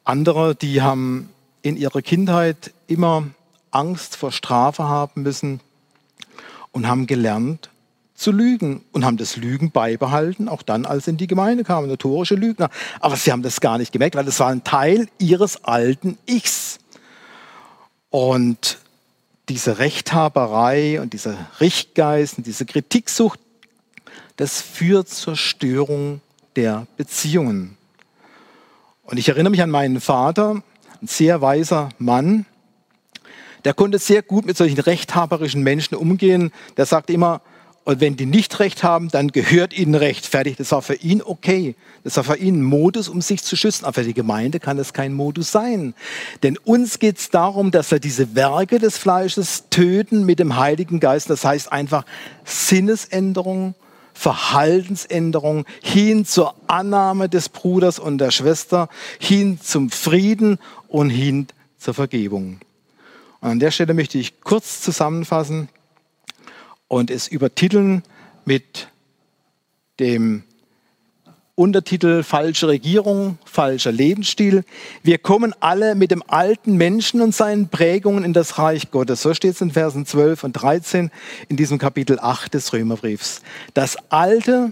Andere, 0.09 0.55
die 0.55 0.81
haben 0.81 1.29
in 1.61 1.77
ihrer 1.77 2.01
Kindheit 2.01 2.73
immer 2.87 3.27
Angst 3.69 4.15
vor 4.15 4.31
Strafe 4.31 4.85
haben 4.85 5.21
müssen 5.21 5.59
und 6.71 6.87
haben 6.87 7.05
gelernt 7.05 7.69
zu 8.15 8.31
lügen 8.31 8.83
und 8.91 9.05
haben 9.05 9.17
das 9.17 9.37
Lügen 9.37 9.69
beibehalten, 9.69 10.49
auch 10.49 10.63
dann, 10.63 10.87
als 10.87 11.05
sie 11.05 11.11
in 11.11 11.17
die 11.17 11.27
Gemeinde 11.27 11.63
kamen, 11.63 11.87
notorische 11.87 12.33
Lügner. 12.33 12.71
Aber 12.99 13.17
sie 13.17 13.31
haben 13.31 13.43
das 13.43 13.61
gar 13.61 13.77
nicht 13.77 13.91
gemerkt, 13.91 14.15
weil 14.15 14.25
das 14.25 14.39
war 14.39 14.47
ein 14.47 14.63
Teil 14.63 15.07
ihres 15.19 15.63
alten 15.63 16.17
Ichs. 16.25 16.79
Und 18.09 18.79
diese 19.47 19.77
Rechthaberei 19.77 21.01
und 21.01 21.13
dieser 21.13 21.37
Richtgeist 21.59 22.39
und 22.39 22.47
diese 22.47 22.65
Kritiksucht, 22.65 23.39
das 24.37 24.59
führt 24.59 25.07
zur 25.07 25.35
Störung 25.35 26.21
der 26.55 26.87
Beziehungen. 26.97 27.77
Und 29.09 29.17
ich 29.17 29.27
erinnere 29.27 29.49
mich 29.49 29.63
an 29.63 29.71
meinen 29.71 30.01
Vater, 30.01 30.61
ein 31.01 31.07
sehr 31.07 31.41
weiser 31.41 31.89
Mann, 31.97 32.45
der 33.65 33.73
konnte 33.73 33.97
sehr 33.97 34.21
gut 34.21 34.45
mit 34.45 34.55
solchen 34.55 34.79
rechthaberischen 34.79 35.63
Menschen 35.63 35.95
umgehen. 35.95 36.51
Der 36.77 36.85
sagte 36.85 37.11
immer, 37.11 37.41
und 37.85 38.01
wenn 38.01 38.17
die 38.17 38.27
nicht 38.27 38.59
recht 38.59 38.83
haben, 38.83 39.09
dann 39.09 39.29
gehört 39.29 39.75
ihnen 39.75 39.95
recht. 39.95 40.27
Fertig. 40.27 40.57
Das 40.57 40.71
war 40.71 40.83
für 40.83 40.93
ihn 40.93 41.23
okay. 41.23 41.75
Das 42.03 42.17
war 42.17 42.23
für 42.23 42.37
ihn 42.37 42.59
ein 42.59 42.63
Modus, 42.63 43.09
um 43.09 43.19
sich 43.19 43.41
zu 43.41 43.55
schützen. 43.55 43.85
Aber 43.85 43.95
für 43.95 44.03
die 44.03 44.13
Gemeinde 44.13 44.59
kann 44.59 44.77
das 44.77 44.93
kein 44.93 45.13
Modus 45.13 45.51
sein. 45.51 45.95
Denn 46.43 46.57
uns 46.57 46.99
geht 46.99 47.17
es 47.17 47.31
darum, 47.31 47.71
dass 47.71 47.89
wir 47.89 47.99
diese 47.99 48.35
Werke 48.35 48.77
des 48.77 48.99
Fleisches 48.99 49.63
töten 49.71 50.23
mit 50.23 50.37
dem 50.37 50.55
Heiligen 50.55 50.99
Geist. 50.99 51.31
Das 51.31 51.43
heißt 51.43 51.71
einfach 51.71 52.05
Sinnesänderung, 52.45 53.73
Verhaltensänderung 54.19 55.65
hin 55.81 56.25
zur 56.25 56.53
Annahme 56.67 57.29
des 57.29 57.47
Bruders 57.47 57.99
und 57.99 58.17
der 58.17 58.31
Schwester, 58.31 58.89
hin 59.17 59.61
zum 59.61 59.89
Frieden 59.89 60.59
und 60.89 61.09
hin 61.09 61.47
zur 61.77 61.93
Vergebung. 61.93 62.59
Und 63.39 63.49
an 63.49 63.59
der 63.61 63.71
Stelle 63.71 63.93
möchte 63.93 64.17
ich 64.17 64.41
kurz 64.41 64.81
zusammenfassen 64.81 65.69
und 66.89 67.09
es 67.09 67.29
übertiteln 67.29 68.03
mit 68.43 68.89
dem 70.01 70.43
Untertitel 71.59 72.23
Falsche 72.23 72.69
Regierung, 72.69 73.37
falscher 73.43 73.91
Lebensstil. 73.91 74.63
Wir 75.03 75.17
kommen 75.17 75.53
alle 75.59 75.93
mit 75.93 76.09
dem 76.09 76.23
alten 76.25 76.77
Menschen 76.77 77.19
und 77.19 77.35
seinen 77.35 77.67
Prägungen 77.67 78.23
in 78.23 78.31
das 78.31 78.57
Reich 78.57 78.91
Gottes. 78.91 79.21
So 79.21 79.33
steht 79.33 79.55
es 79.55 79.61
in 79.61 79.71
Versen 79.71 80.05
12 80.05 80.45
und 80.45 80.53
13 80.53 81.11
in 81.49 81.57
diesem 81.57 81.77
Kapitel 81.77 82.17
8 82.17 82.53
des 82.53 82.71
Römerbriefs. 82.71 83.41
Das 83.73 83.97
alte, 84.07 84.71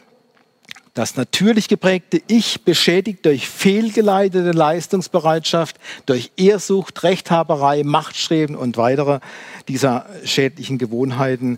das 0.93 1.17
natürlich 1.17 1.67
geprägte 1.67 2.21
Ich 2.29 2.63
beschädigt 2.63 3.25
durch 3.25 3.49
fehlgeleitete 3.49 4.51
Leistungsbereitschaft, 4.51 5.75
durch 6.05 6.31
Ehrsucht, 6.37 7.03
Rechthaberei, 7.03 7.83
Machtstreben 7.83 8.55
und 8.55 8.77
weitere 8.77 9.19
dieser 9.67 10.05
schädlichen 10.23 10.77
Gewohnheiten 10.77 11.57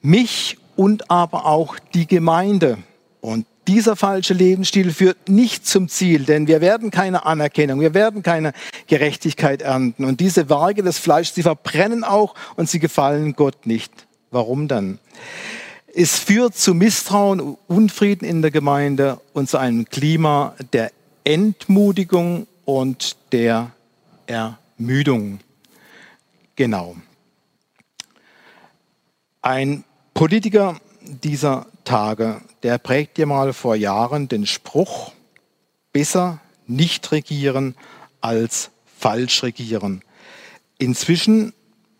mich 0.00 0.58
und 0.76 1.10
aber 1.10 1.44
auch 1.44 1.76
die 1.92 2.06
Gemeinde. 2.06 2.78
Und 3.20 3.44
dieser 3.68 3.96
falsche 3.96 4.32
Lebensstil 4.32 4.92
führt 4.92 5.28
nicht 5.28 5.66
zum 5.66 5.88
Ziel, 5.88 6.24
denn 6.24 6.46
wir 6.46 6.62
werden 6.62 6.90
keine 6.90 7.26
Anerkennung, 7.26 7.80
wir 7.80 7.92
werden 7.92 8.22
keine 8.22 8.54
Gerechtigkeit 8.86 9.60
ernten. 9.60 10.06
Und 10.06 10.20
diese 10.20 10.48
Werke 10.48 10.82
des 10.82 10.98
Fleisches, 10.98 11.34
sie 11.34 11.42
verbrennen 11.42 12.02
auch 12.02 12.34
und 12.56 12.68
sie 12.68 12.78
gefallen 12.78 13.34
Gott 13.34 13.66
nicht. 13.66 13.92
Warum 14.30 14.68
dann? 14.68 14.98
Es 15.94 16.18
führt 16.18 16.56
zu 16.56 16.74
Misstrauen, 16.74 17.56
Unfrieden 17.66 18.24
in 18.24 18.40
der 18.40 18.50
Gemeinde 18.50 19.20
und 19.34 19.50
zu 19.50 19.58
einem 19.58 19.84
Klima 19.84 20.54
der 20.72 20.90
Entmutigung 21.24 22.46
und 22.64 23.16
der 23.32 23.72
Ermüdung. 24.26 25.40
Genau. 26.56 26.96
Ein 29.42 29.84
Politiker 30.14 30.80
dieser 31.02 31.66
Tage, 31.84 32.40
der 32.62 32.78
prägt 32.78 33.16
dir 33.16 33.26
mal 33.26 33.52
vor 33.52 33.76
Jahren 33.76 34.28
den 34.28 34.46
Spruch, 34.46 35.12
besser 35.92 36.40
nicht 36.66 37.12
regieren 37.12 37.74
als 38.20 38.70
falsch 38.98 39.42
regieren. 39.42 40.02
Inzwischen 40.78 41.52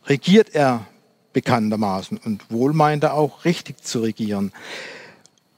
regiert 0.07 0.55
er 0.55 0.87
bekanntermaßen 1.33 2.19
und 2.19 2.51
wohl 2.51 2.73
meint 2.73 3.05
er 3.05 3.15
auch 3.15 3.45
richtig 3.45 3.85
zu 3.85 4.01
regieren. 4.01 4.53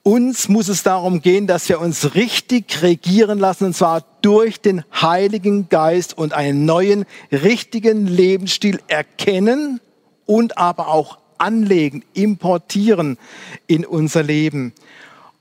Uns 0.02 0.48
muss 0.48 0.68
es 0.68 0.82
darum 0.82 1.20
gehen, 1.20 1.46
dass 1.46 1.68
wir 1.68 1.80
uns 1.80 2.14
richtig 2.14 2.82
regieren 2.82 3.38
lassen, 3.38 3.66
und 3.66 3.76
zwar 3.76 4.02
durch 4.22 4.60
den 4.60 4.82
Heiligen 4.92 5.68
Geist 5.68 6.16
und 6.16 6.32
einen 6.32 6.64
neuen, 6.64 7.04
richtigen 7.30 8.06
Lebensstil 8.06 8.80
erkennen 8.88 9.80
und 10.24 10.56
aber 10.56 10.88
auch 10.88 11.19
anlegen, 11.40 12.04
importieren 12.14 13.18
in 13.66 13.84
unser 13.84 14.22
Leben. 14.22 14.72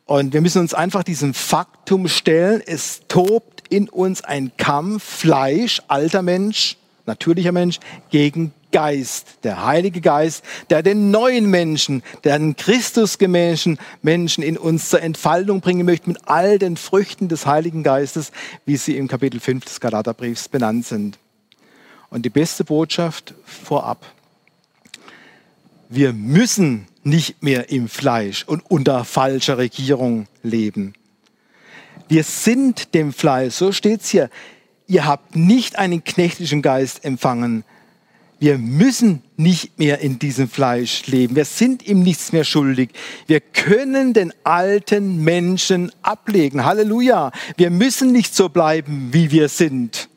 Und 0.05 0.33
wir 0.33 0.41
müssen 0.41 0.61
uns 0.61 0.73
einfach 0.73 1.03
diesem 1.03 1.33
Faktum 1.33 2.07
stellen, 2.07 2.63
es 2.65 3.01
tobt 3.07 3.63
in 3.69 3.87
uns 3.89 4.23
ein 4.23 4.51
Kampf, 4.57 5.03
Fleisch, 5.03 5.81
alter 5.87 6.23
Mensch, 6.23 6.77
natürlicher 7.05 7.51
Mensch, 7.51 7.79
gegen 8.09 8.53
Geist, 8.71 9.39
der 9.43 9.65
Heilige 9.65 10.01
Geist, 10.01 10.43
der 10.69 10.83
den 10.83 11.11
neuen 11.11 11.45
Menschen, 11.47 12.03
der 12.23 12.37
den 12.37 12.55
Christusgemäßen 12.55 13.79
Menschen 14.01 14.43
in 14.43 14.57
uns 14.57 14.89
zur 14.89 15.01
Entfaltung 15.01 15.61
bringen 15.61 15.85
möchte 15.85 16.09
mit 16.09 16.27
all 16.27 16.59
den 16.59 16.77
Früchten 16.77 17.27
des 17.27 17.45
Heiligen 17.45 17.83
Geistes, 17.83 18.31
wie 18.65 18.77
sie 18.77 18.97
im 18.97 19.07
Kapitel 19.07 19.39
5 19.39 19.65
des 19.65 19.79
Galaterbriefs 19.79 20.49
benannt 20.49 20.85
sind. 20.85 21.17
Und 22.09 22.25
die 22.25 22.29
beste 22.29 22.63
Botschaft 22.63 23.33
vorab. 23.45 24.05
Wir 25.89 26.13
müssen 26.13 26.87
nicht 27.03 27.41
mehr 27.41 27.69
im 27.71 27.89
Fleisch 27.89 28.43
und 28.43 28.63
unter 28.69 29.03
falscher 29.03 29.57
Regierung 29.57 30.27
leben. 30.43 30.93
Wir 32.07 32.23
sind 32.23 32.93
dem 32.93 33.11
Fleisch, 33.11 33.55
so 33.55 33.71
steht 33.71 34.01
es 34.01 34.09
hier. 34.09 34.29
Ihr 34.87 35.05
habt 35.05 35.35
nicht 35.35 35.77
einen 35.77 36.03
knechtlichen 36.03 36.61
Geist 36.61 37.03
empfangen, 37.05 37.63
wir 38.39 38.57
müssen 38.57 39.21
nicht 39.35 39.77
mehr 39.77 39.99
in 39.99 40.17
diesem 40.17 40.47
Fleisch 40.47 41.07
leben. 41.07 41.35
Wir 41.35 41.43
sind 41.43 41.85
ihm 41.85 42.03
nichts 42.03 42.31
mehr 42.31 42.45
schuldig. 42.45 42.91
Wir 43.27 43.41
können 43.41 44.13
den 44.13 44.33
alten 44.45 45.23
Menschen 45.25 45.91
ablegen. 46.01 46.63
Halleluja. 46.63 47.33
Wir 47.57 47.69
müssen 47.69 48.13
nicht 48.13 48.33
so 48.33 48.47
bleiben, 48.47 49.09
wie 49.11 49.29
wir 49.31 49.49
sind. 49.49 50.07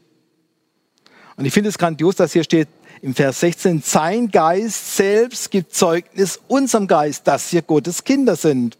Und 1.36 1.46
ich 1.46 1.52
finde 1.52 1.70
es 1.70 1.78
grandios, 1.78 2.14
dass 2.14 2.32
hier 2.32 2.44
steht 2.44 2.68
im 3.02 3.14
Vers 3.14 3.40
16, 3.40 3.82
sein 3.84 4.30
Geist 4.30 4.96
selbst 4.96 5.50
gibt 5.50 5.74
Zeugnis 5.74 6.40
unserem 6.46 6.86
Geist, 6.86 7.26
dass 7.26 7.52
wir 7.52 7.60
Gottes 7.62 8.04
Kinder 8.04 8.36
sind. 8.36 8.78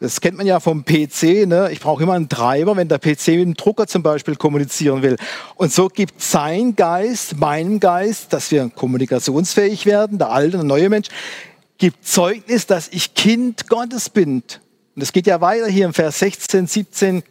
Das 0.00 0.20
kennt 0.20 0.38
man 0.38 0.46
ja 0.46 0.58
vom 0.58 0.84
PC. 0.84 1.46
Ne? 1.46 1.68
Ich 1.70 1.80
brauche 1.80 2.02
immer 2.02 2.14
einen 2.14 2.28
Treiber, 2.28 2.76
wenn 2.76 2.88
der 2.88 2.98
PC 2.98 3.28
mit 3.28 3.40
dem 3.40 3.54
Drucker 3.54 3.86
zum 3.86 4.02
Beispiel 4.02 4.36
kommunizieren 4.36 5.02
will. 5.02 5.16
Und 5.56 5.72
so 5.72 5.88
gibt 5.88 6.20
sein 6.20 6.74
Geist, 6.76 7.36
meinem 7.36 7.78
Geist, 7.78 8.32
dass 8.32 8.50
wir 8.50 8.70
kommunikationsfähig 8.70 9.86
werden, 9.86 10.18
der 10.18 10.30
alte, 10.30 10.56
der 10.56 10.64
neue 10.64 10.88
Mensch, 10.88 11.08
gibt 11.78 12.06
Zeugnis, 12.06 12.66
dass 12.66 12.88
ich 12.88 13.14
Kind 13.14 13.68
Gottes 13.68 14.08
bin. 14.08 14.42
Und 14.94 15.02
das 15.02 15.12
geht 15.12 15.26
ja 15.26 15.40
weiter 15.40 15.66
hier 15.66 15.84
im 15.84 15.94
Vers 15.94 16.18
16, 16.20 16.66
17. 16.66 17.22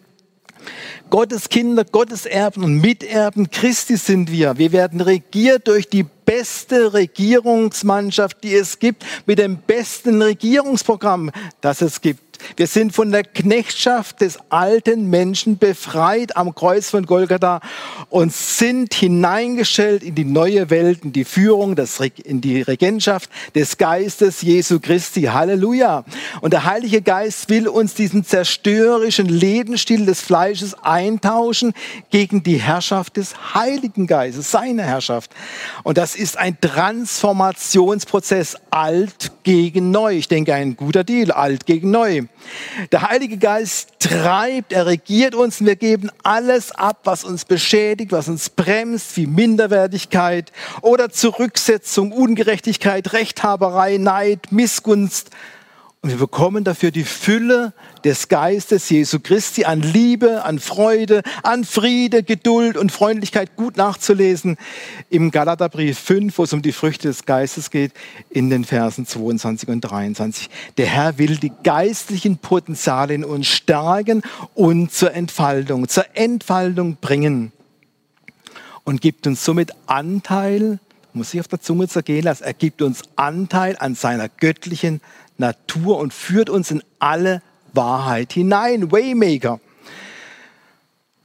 Gottes 1.09 1.49
Kinder, 1.49 1.85
Gottes 1.85 2.25
Erben 2.25 2.63
und 2.63 2.81
Miterben 2.81 3.49
Christi 3.49 3.97
sind 3.97 4.31
wir. 4.31 4.57
Wir 4.57 4.71
werden 4.71 5.01
regiert 5.01 5.67
durch 5.67 5.87
die 5.87 6.05
beste 6.33 6.95
Regierungsmannschaft, 6.95 8.43
die 8.43 8.55
es 8.55 8.79
gibt, 8.79 9.05
mit 9.27 9.37
dem 9.37 9.57
besten 9.57 10.19
Regierungsprogramm, 10.19 11.29
das 11.61 11.81
es 11.81 12.01
gibt. 12.01 12.33
Wir 12.55 12.67
sind 12.67 12.93
von 12.93 13.11
der 13.11 13.23
Knechtschaft 13.23 14.21
des 14.21 14.37
alten 14.49 15.09
Menschen 15.09 15.57
befreit 15.57 16.35
am 16.35 16.53
Kreuz 16.53 16.89
von 16.89 17.05
Golgatha 17.05 17.61
und 18.09 18.33
sind 18.33 18.93
hineingestellt 18.93 20.03
in 20.03 20.15
die 20.15 20.25
neue 20.25 20.69
Welt, 20.69 21.03
in 21.03 21.13
die 21.13 21.25
Führung, 21.25 21.75
in 22.23 22.41
die 22.41 22.61
Regentschaft 22.61 23.29
des 23.55 23.77
Geistes 23.77 24.41
Jesu 24.41 24.79
Christi. 24.79 25.23
Halleluja. 25.23 26.03
Und 26.41 26.53
der 26.53 26.65
Heilige 26.65 27.01
Geist 27.01 27.49
will 27.49 27.67
uns 27.67 27.93
diesen 27.93 28.25
zerstörerischen 28.25 29.27
Lebensstil 29.27 30.05
des 30.05 30.21
Fleisches 30.21 30.75
eintauschen 30.83 31.73
gegen 32.09 32.43
die 32.43 32.57
Herrschaft 32.57 33.17
des 33.17 33.53
Heiligen 33.53 34.07
Geistes, 34.07 34.51
seine 34.51 34.83
Herrschaft. 34.83 35.31
Und 35.83 35.97
das 35.97 36.15
ist 36.15 36.22
ein 36.37 36.57
Transformationsprozess, 36.59 38.55
alt 38.71 39.31
gegen 39.43 39.91
neu. 39.91 40.15
Ich 40.15 40.27
denke, 40.27 40.53
ein 40.53 40.75
guter 40.75 41.03
Deal, 41.03 41.31
alt 41.31 41.65
gegen 41.65 41.91
neu. 41.91 42.23
Der 42.91 43.09
Heilige 43.09 43.37
Geist 43.37 43.89
treibt, 43.99 44.71
er 44.73 44.85
regiert 44.85 45.35
uns 45.35 45.59
und 45.59 45.67
wir 45.67 45.75
geben 45.75 46.09
alles 46.23 46.71
ab, 46.71 47.01
was 47.03 47.23
uns 47.23 47.45
beschädigt, 47.45 48.11
was 48.11 48.29
uns 48.29 48.49
bremst, 48.49 49.17
wie 49.17 49.27
Minderwertigkeit 49.27 50.51
oder 50.81 51.09
Zurücksetzung, 51.09 52.11
Ungerechtigkeit, 52.11 53.13
Rechthaberei, 53.13 53.97
Neid, 53.97 54.51
Missgunst. 54.51 55.29
Und 56.03 56.09
wir 56.09 56.17
bekommen 56.17 56.65
dafür 56.65 56.91
die 56.91 57.05
Fülle 57.05 57.71
des 58.03 58.27
Geistes 58.27 58.89
Jesu 58.89 59.19
Christi 59.21 59.63
an 59.63 59.81
Liebe, 59.81 60.43
an 60.43 60.59
Freude, 60.59 61.23
an 61.43 61.63
Friede, 61.63 62.23
Geduld 62.23 62.75
und 62.75 62.91
Freundlichkeit 62.91 63.55
gut 63.55 63.77
nachzulesen 63.77 64.57
im 65.09 65.31
Galaterbrief 65.31 65.97
5, 65.97 66.37
wo 66.37 66.43
es 66.43 66.51
um 66.51 66.61
die 66.61 66.73
Früchte 66.73 67.07
des 67.07 67.23
Geistes 67.23 67.71
geht, 67.71 67.93
in 68.29 68.49
den 68.49 68.65
Versen 68.65 69.05
22 69.05 69.69
und 69.69 69.79
23. 69.79 70.49
Der 70.75 70.87
Herr 70.87 71.17
will 71.19 71.37
die 71.37 71.53
geistlichen 71.63 72.37
Potenziale 72.37 73.13
in 73.13 73.23
uns 73.23 73.47
stärken 73.47 74.23
und 74.55 74.91
zur 74.91 75.13
Entfaltung, 75.13 75.87
zur 75.87 76.17
Entfaltung 76.17 76.97
bringen 76.99 77.53
und 78.83 78.99
gibt 78.99 79.25
uns 79.25 79.45
somit 79.45 79.71
Anteil, 79.85 80.79
muss 81.13 81.33
ich 81.33 81.39
auf 81.39 81.47
der 81.47 81.61
Zunge 81.61 81.87
zergehen 81.87 82.25
lassen, 82.25 82.43
er 82.43 82.53
gibt 82.53 82.81
uns 82.81 83.03
Anteil 83.15 83.77
an 83.79 83.95
seiner 83.95 84.27
göttlichen 84.27 84.99
Natur 85.37 85.97
und 85.97 86.13
führt 86.13 86.49
uns 86.49 86.71
in 86.71 86.83
alle 86.99 87.41
Wahrheit 87.73 88.33
hinein. 88.33 88.91
Waymaker. 88.91 89.59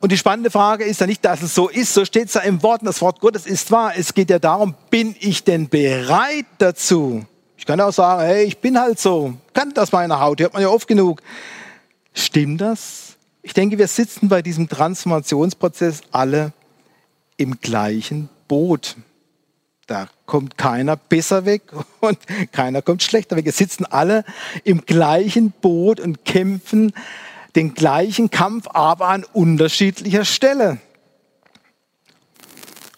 Und 0.01 0.13
die 0.13 0.19
spannende 0.19 0.51
Frage 0.51 0.85
ist 0.85 1.01
ja 1.01 1.07
nicht, 1.07 1.25
dass 1.25 1.43
es 1.43 1.55
so 1.55 1.69
ist, 1.69 1.93
so 1.93 2.05
steht 2.05 2.29
es 2.29 2.35
ja 2.35 2.43
im 2.43 2.63
Wort, 2.63 2.83
das 2.85 3.01
Wort 3.01 3.21
Gottes 3.21 3.47
ist 3.47 3.71
wahr. 3.73 3.95
Es 3.97 4.15
geht 4.15 4.31
ja 4.31 4.39
darum, 4.39 4.75
bin 4.91 5.17
ich 5.19 5.43
denn 5.43 5.69
bereit 5.69 6.47
dazu? 6.59 7.27
Ich 7.57 7.67
kann 7.67 7.81
auch 7.81 7.93
sagen, 7.93 8.23
hey, 8.23 8.45
ich 8.45 8.59
bin 8.59 8.79
halt 8.79 9.01
so, 9.01 9.35
kann 9.53 9.75
das 9.75 9.91
meiner 9.91 10.21
Haut, 10.21 10.41
hört 10.41 10.53
man 10.53 10.63
ja 10.63 10.69
oft 10.69 10.87
genug. 10.87 11.21
Stimmt 12.15 12.61
das? 12.61 13.17
Ich 13.43 13.55
denke, 13.55 13.79
wir 13.79 13.89
sitzen 13.89 14.29
bei 14.29 14.41
diesem 14.41 14.69
Transformationsprozess 14.69 16.03
alle 16.13 16.53
im 17.37 17.61
gleichen 17.61 18.29
Boot. 18.47 18.97
Da 19.87 20.09
kommt 20.29 20.59
keiner 20.59 20.95
besser 20.95 21.45
weg 21.45 21.63
und 22.01 22.19
keiner 22.53 22.83
kommt 22.83 23.03
schlechter 23.03 23.35
weg. 23.35 23.47
Wir 23.47 23.53
sitzen 23.53 23.85
alle 23.85 24.25
im 24.63 24.85
gleichen 24.87 25.51
Boot 25.51 25.99
und 25.99 26.25
kämpfen 26.25 26.93
den 27.57 27.75
gleichen 27.75 28.31
Kampf, 28.31 28.69
aber 28.69 29.09
an 29.09 29.25
unterschiedlicher 29.33 30.25
Stelle. 30.25 30.79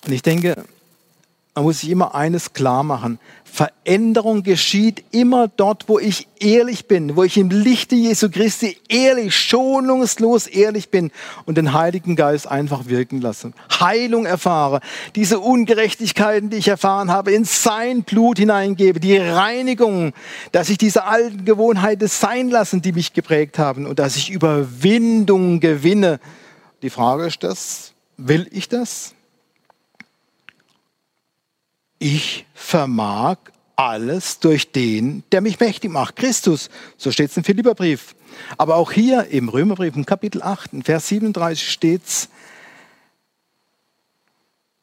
Und 0.04 0.12
ich 0.12 0.22
denke, 0.22 0.64
man 1.54 1.64
muss 1.64 1.80
sich 1.80 1.90
immer 1.90 2.14
eines 2.14 2.52
klar 2.52 2.82
machen. 2.82 3.18
Veränderung 3.52 4.42
geschieht 4.42 5.04
immer 5.10 5.48
dort, 5.48 5.88
wo 5.88 5.98
ich 5.98 6.28
ehrlich 6.38 6.86
bin, 6.86 7.16
wo 7.16 7.24
ich 7.24 7.36
im 7.36 7.50
Lichte 7.50 7.94
Jesu 7.94 8.30
Christi 8.30 8.76
ehrlich, 8.88 9.36
schonungslos 9.36 10.46
ehrlich 10.46 10.90
bin 10.90 11.10
und 11.46 11.58
den 11.58 11.72
Heiligen 11.72 12.16
Geist 12.16 12.46
einfach 12.46 12.86
wirken 12.86 13.20
lasse. 13.20 13.52
Heilung 13.80 14.24
erfahre, 14.24 14.80
diese 15.16 15.40
Ungerechtigkeiten, 15.40 16.50
die 16.50 16.58
ich 16.58 16.68
erfahren 16.68 17.10
habe, 17.10 17.32
in 17.32 17.44
sein 17.44 18.04
Blut 18.04 18.38
hineingebe, 18.38 19.00
die 19.00 19.18
Reinigung, 19.18 20.12
dass 20.52 20.70
ich 20.70 20.78
diese 20.78 21.04
alten 21.04 21.44
Gewohnheiten 21.44 22.08
sein 22.08 22.50
lassen, 22.50 22.82
die 22.82 22.92
mich 22.92 23.12
geprägt 23.12 23.58
haben 23.58 23.86
und 23.86 23.98
dass 23.98 24.16
ich 24.16 24.30
Überwindung 24.30 25.60
gewinne. 25.60 26.20
Die 26.82 26.90
Frage 26.90 27.26
ist 27.26 27.42
das, 27.42 27.92
will 28.16 28.46
ich 28.52 28.68
das? 28.68 29.14
Ich 32.00 32.46
vermag 32.54 33.36
alles 33.76 34.40
durch 34.40 34.72
den, 34.72 35.22
der 35.30 35.40
mich 35.40 35.60
mächtig 35.60 35.90
macht, 35.90 36.16
Christus. 36.16 36.68
So 36.96 37.12
steht 37.12 37.30
es 37.30 37.36
im 37.36 37.44
Philipperbrief. 37.44 38.16
Aber 38.58 38.76
auch 38.76 38.90
hier 38.90 39.26
im 39.26 39.48
Römerbrief, 39.48 39.94
im 39.94 40.04
Kapitel 40.06 40.42
8, 40.42 40.72
in 40.72 40.82
Vers 40.82 41.08
37 41.08 41.70
steht 41.70 42.02
es, 42.04 42.28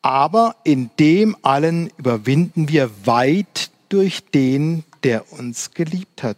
aber 0.02 0.56
in 0.64 0.90
dem 1.00 1.36
allen 1.42 1.92
überwinden 1.98 2.70
wir 2.70 2.90
weit 3.06 3.72
durch 3.90 4.24
den, 4.24 4.84
der 5.04 5.34
uns 5.34 5.72
geliebt 5.72 6.24
hat. 6.24 6.38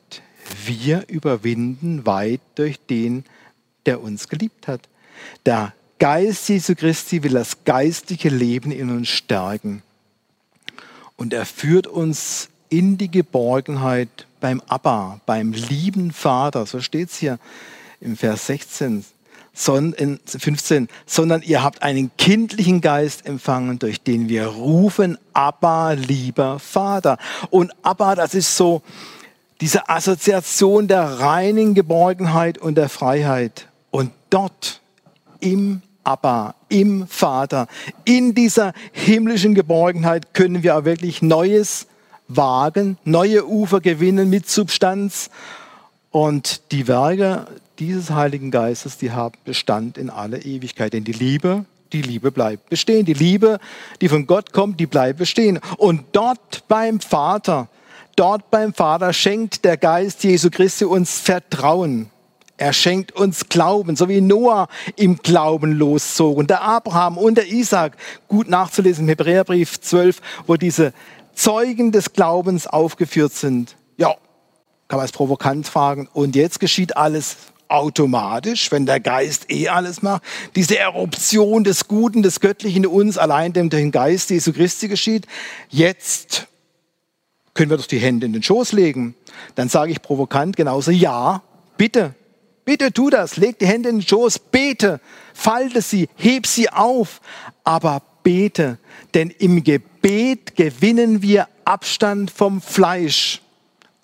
Wir 0.66 1.06
überwinden 1.08 2.06
weit 2.06 2.42
durch 2.56 2.80
den, 2.80 3.26
der 3.86 4.02
uns 4.02 4.28
geliebt 4.28 4.68
hat. 4.68 4.90
Der 5.46 5.74
Geist 6.00 6.50
Jesu 6.50 6.76
Christi 6.76 7.22
will 7.24 7.34
das 7.34 7.64
geistliche 7.64 8.30
Leben 8.30 8.72
in 8.72 8.90
uns 8.90 9.10
stärken. 9.10 9.84
Und 11.20 11.34
er 11.34 11.46
führt 11.46 11.86
uns 11.86 12.48
in 12.70 12.98
die 12.98 13.12
Geborgenheit 13.12 14.08
beim 14.40 14.62
Abba, 14.70 15.20
beim 15.26 15.52
lieben 15.52 16.14
Vater. 16.14 16.66
So 16.66 16.80
steht 16.80 17.10
es 17.10 17.18
hier 17.18 17.40
im 18.00 18.16
Vers 18.16 18.48
16, 18.48 19.04
15. 19.54 20.88
Sondern 21.06 21.42
ihr 21.42 21.62
habt 21.62 21.84
einen 21.84 22.10
kindlichen 22.18 22.80
Geist 22.80 23.26
empfangen, 23.26 23.80
durch 23.80 24.02
den 24.02 24.30
wir 24.30 24.46
rufen, 24.46 25.18
Abba, 25.34 25.92
lieber 25.92 26.58
Vater. 26.58 27.18
Und 27.50 27.74
Abba, 27.84 28.16
das 28.16 28.34
ist 28.34 28.56
so 28.56 28.82
diese 29.60 29.90
Assoziation 29.90 30.88
der 30.88 31.04
reinen 31.20 31.74
Geborgenheit 31.74 32.58
und 32.60 32.76
der 32.76 32.88
Freiheit. 32.88 33.68
Und 33.92 34.12
dort 34.30 34.80
im 35.42 35.82
Abba, 36.10 36.56
im 36.70 37.08
Vater, 37.08 37.68
in 38.04 38.34
dieser 38.34 38.74
himmlischen 38.92 39.54
Geborgenheit 39.54 40.34
können 40.34 40.64
wir 40.64 40.76
auch 40.76 40.84
wirklich 40.84 41.22
Neues 41.22 41.86
wagen, 42.28 42.98
neue 43.04 43.48
Ufer 43.48 43.80
gewinnen 43.80 44.28
mit 44.28 44.50
Substanz. 44.50 45.30
Und 46.10 46.72
die 46.72 46.88
Werke 46.88 47.46
dieses 47.78 48.10
Heiligen 48.10 48.50
Geistes, 48.50 48.98
die 48.98 49.12
haben 49.12 49.38
Bestand 49.46 50.00
in 50.00 50.10
alle 50.10 50.40
Ewigkeit. 50.40 50.94
Denn 50.94 51.04
die 51.04 51.12
Liebe, 51.12 51.66
die 51.94 52.02
Liebe 52.02 52.32
bleibt 52.32 52.70
bestehen. 52.70 53.06
Die 53.06 53.14
Liebe, 53.14 53.60
die 54.02 54.10
von 54.10 54.26
Gott 54.26 54.52
kommt, 54.52 54.80
die 54.80 54.88
bleibt 54.88 55.20
bestehen. 55.20 55.60
Und 55.78 56.06
dort 56.14 56.68
beim 56.68 57.00
Vater, 57.00 57.68
dort 58.16 58.50
beim 58.50 58.74
Vater 58.74 59.14
schenkt 59.14 59.64
der 59.64 59.78
Geist 59.78 60.24
Jesu 60.24 60.50
Christi 60.50 60.86
uns 60.86 61.20
Vertrauen. 61.20 62.10
Er 62.60 62.74
schenkt 62.74 63.14
uns 63.14 63.48
Glauben, 63.48 63.96
so 63.96 64.10
wie 64.10 64.20
Noah 64.20 64.68
im 64.98 65.16
Glauben 65.16 65.72
loszog 65.72 66.38
und 66.38 66.50
der 66.50 66.62
Abraham 66.62 67.18
und 67.18 67.36
der 67.36 67.48
Isaac, 67.48 67.96
gut 68.28 68.50
nachzulesen 68.50 69.06
im 69.06 69.08
Hebräerbrief 69.08 69.80
12, 69.80 70.22
wo 70.46 70.58
diese 70.58 70.92
Zeugen 71.34 71.94
des 71.94 72.12
Glaubens 72.12 72.68
aufgeführt 72.68 73.32
sind. 73.32 73.78
Ja, 73.96 74.14
kann 74.90 74.98
man 74.98 75.06
es 75.06 75.14
provokant 75.14 75.68
fragen. 75.68 76.10
Und 76.12 76.36
jetzt 76.36 76.60
geschieht 76.60 76.98
alles 76.98 77.38
automatisch, 77.70 78.70
wenn 78.74 78.86
der 78.86 79.00
Geist 79.00 79.50
eh 79.50 79.70
alles 79.70 80.02
macht. 80.02 80.24
Diese 80.58 80.78
Eruption 80.78 81.64
des 81.64 81.88
Guten, 81.88 82.24
des 82.24 82.42
Göttlichen 82.42 82.84
in 82.84 82.90
uns, 82.90 83.18
allein 83.18 83.54
dem 83.54 83.70
durch 83.70 83.84
den 83.84 83.92
Geist 83.92 84.32
Jesu 84.32 84.52
Christi 84.52 84.90
geschieht. 84.90 85.28
Jetzt 85.70 86.48
können 87.54 87.70
wir 87.70 87.78
doch 87.78 87.88
die 87.88 88.00
Hände 88.00 88.26
in 88.26 88.34
den 88.34 88.44
Schoß 88.44 88.74
legen. 88.74 89.16
Dann 89.56 89.70
sage 89.70 89.94
ich 89.94 90.02
provokant 90.02 90.58
genauso, 90.58 90.92
ja, 90.92 91.42
bitte, 91.78 92.16
bitte 92.66 92.92
tu 92.92 93.10
das, 93.10 93.38
leg 93.38 93.60
die 93.60 93.68
Hände 93.68 93.90
in 93.90 94.00
den 94.00 94.08
Schoß, 94.08 94.40
bete, 94.40 95.00
falte 95.34 95.82
sie, 95.82 96.10
heb 96.16 96.48
sie 96.48 96.70
auf, 96.70 97.22
aber 97.64 98.02
bete, 98.24 98.78
denn 99.14 99.30
im 99.30 99.64
Gebet 99.64 100.56
gewinnen 100.56 101.22
wir 101.22 101.48
Abstand 101.66 102.32
vom 102.32 102.62
Fleisch 102.62 103.42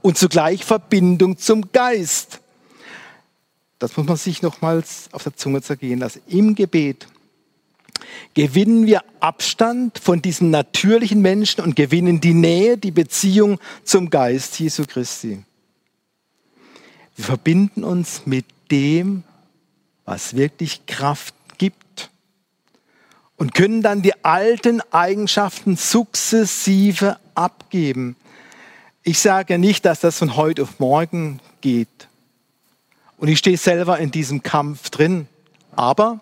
und 0.01 0.17
zugleich 0.17 0.63
Verbindung 0.63 1.37
zum 1.37 1.71
Geist. 1.71 2.39
Das 3.79 3.97
muss 3.97 4.05
man 4.05 4.17
sich 4.17 4.41
nochmals 4.41 5.09
auf 5.11 5.23
der 5.23 5.35
Zunge 5.35 5.61
zergehen 5.61 5.99
lassen. 5.99 6.21
Im 6.27 6.55
Gebet 6.55 7.07
gewinnen 8.33 8.85
wir 8.85 9.03
Abstand 9.19 9.99
von 9.99 10.21
diesem 10.21 10.49
natürlichen 10.49 11.21
Menschen 11.21 11.61
und 11.61 11.75
gewinnen 11.75 12.21
die 12.21 12.33
Nähe, 12.33 12.77
die 12.77 12.91
Beziehung 12.91 13.59
zum 13.83 14.09
Geist 14.09 14.59
Jesu 14.59 14.85
Christi. 14.87 15.43
Wir 17.15 17.25
verbinden 17.25 17.83
uns 17.83 18.23
mit 18.25 18.45
dem, 18.71 19.23
was 20.05 20.35
wirklich 20.35 20.85
Kraft 20.85 21.33
und 23.37 23.53
können 23.53 23.81
dann 23.81 24.01
die 24.01 24.23
alten 24.23 24.81
Eigenschaften 24.91 25.75
sukzessive 25.75 27.19
abgeben. 27.33 28.15
Ich 29.03 29.19
sage 29.19 29.57
nicht, 29.57 29.85
dass 29.85 29.99
das 29.99 30.17
von 30.17 30.35
heute 30.35 30.63
auf 30.63 30.79
morgen 30.79 31.39
geht. 31.61 32.07
Und 33.17 33.27
ich 33.27 33.39
stehe 33.39 33.57
selber 33.57 33.99
in 33.99 34.11
diesem 34.11 34.41
Kampf 34.41 34.89
drin. 34.89 35.27
Aber, 35.75 36.21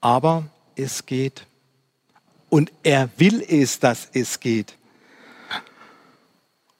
aber 0.00 0.44
es 0.76 1.06
geht. 1.06 1.46
Und 2.48 2.72
er 2.84 3.10
will 3.16 3.44
es, 3.46 3.80
dass 3.80 4.08
es 4.12 4.38
geht. 4.40 4.76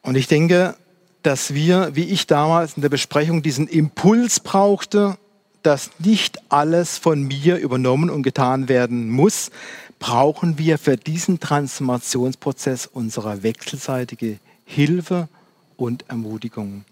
Und 0.02 0.16
ich 0.16 0.28
denke, 0.28 0.76
dass 1.24 1.54
wir, 1.54 1.96
wie 1.96 2.04
ich 2.04 2.26
damals 2.26 2.74
in 2.74 2.82
der 2.82 2.90
Besprechung, 2.90 3.42
diesen 3.42 3.66
Impuls 3.66 4.40
brauchte, 4.40 5.16
dass 5.62 5.90
nicht 5.98 6.38
alles 6.50 6.98
von 6.98 7.22
mir 7.22 7.56
übernommen 7.56 8.10
und 8.10 8.22
getan 8.22 8.68
werden 8.68 9.08
muss, 9.08 9.50
brauchen 9.98 10.58
wir 10.58 10.76
für 10.76 10.98
diesen 10.98 11.40
Transformationsprozess 11.40 12.86
unsere 12.86 13.42
wechselseitige 13.42 14.38
Hilfe 14.66 15.28
und 15.78 16.04
Ermutigung. 16.08 16.84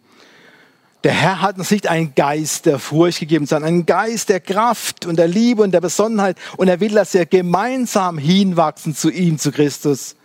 Der 1.05 1.13
Herr 1.13 1.43
hat 1.43 1.59
uns 1.59 1.71
nicht 1.71 1.89
einen 1.89 2.15
Geist 2.15 2.65
der 2.65 2.79
Furcht 2.79 3.21
gegeben, 3.21 3.45
sondern 3.45 3.69
einen 3.69 3.87
Geist 3.87 4.31
der 4.31 4.41
Kraft 4.41 5.05
und 5.05 5.17
der 5.17 5.29
Liebe 5.29 5.63
und 5.63 5.73
der 5.73 5.81
Besonnenheit. 5.83 6.39
Und 6.57 6.69
er 6.69 6.81
will, 6.81 6.93
dass 6.93 7.13
wir 7.13 7.27
gemeinsam 7.27 8.17
hinwachsen 8.17 8.95
zu 8.95 9.11
ihm, 9.11 9.37
zu 9.37 9.53
Christus. 9.53 10.17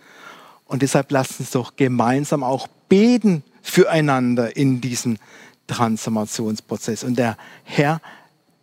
Und 0.64 0.80
deshalb 0.80 1.10
lasst 1.10 1.40
uns 1.40 1.50
doch 1.50 1.76
gemeinsam 1.76 2.42
auch 2.42 2.68
beten 2.88 3.42
füreinander 3.70 4.56
in 4.56 4.80
diesem 4.80 5.18
Transformationsprozess. 5.66 7.04
Und 7.04 7.18
der 7.18 7.36
Herr 7.64 8.00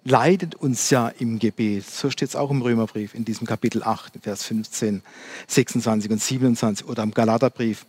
leitet 0.04 0.56
uns 0.56 0.90
ja 0.90 1.08
im 1.08 1.40
Gebet. 1.40 1.90
So 1.90 2.10
steht 2.10 2.30
es 2.30 2.36
auch 2.36 2.52
im 2.52 2.62
Römerbrief 2.62 3.14
in 3.14 3.26
diesem 3.26 3.48
Kapitel 3.48 3.84
8, 3.84 4.14
Vers 4.22 4.44
15, 4.44 5.02
26 5.48 6.12
und 6.12 6.22
27 6.22 6.88
oder 6.88 7.04
im 7.04 7.12
Galaterbrief. 7.12 7.86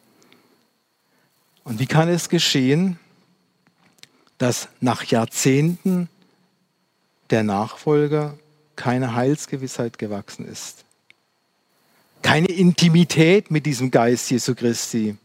Und 1.64 1.78
wie 1.78 1.86
kann 1.86 2.08
es 2.08 2.28
geschehen, 2.28 2.98
dass 4.38 4.68
nach 4.80 5.04
Jahrzehnten 5.04 6.08
der 7.30 7.42
Nachfolger 7.42 8.38
keine 8.76 9.14
Heilsgewissheit 9.14 9.98
gewachsen 9.98 10.46
ist? 10.46 10.84
Keine 12.22 12.48
Intimität 12.48 13.50
mit 13.50 13.66
diesem 13.66 13.90
Geist 13.90 14.30
Jesu 14.30 14.54
Christi. 14.54 15.16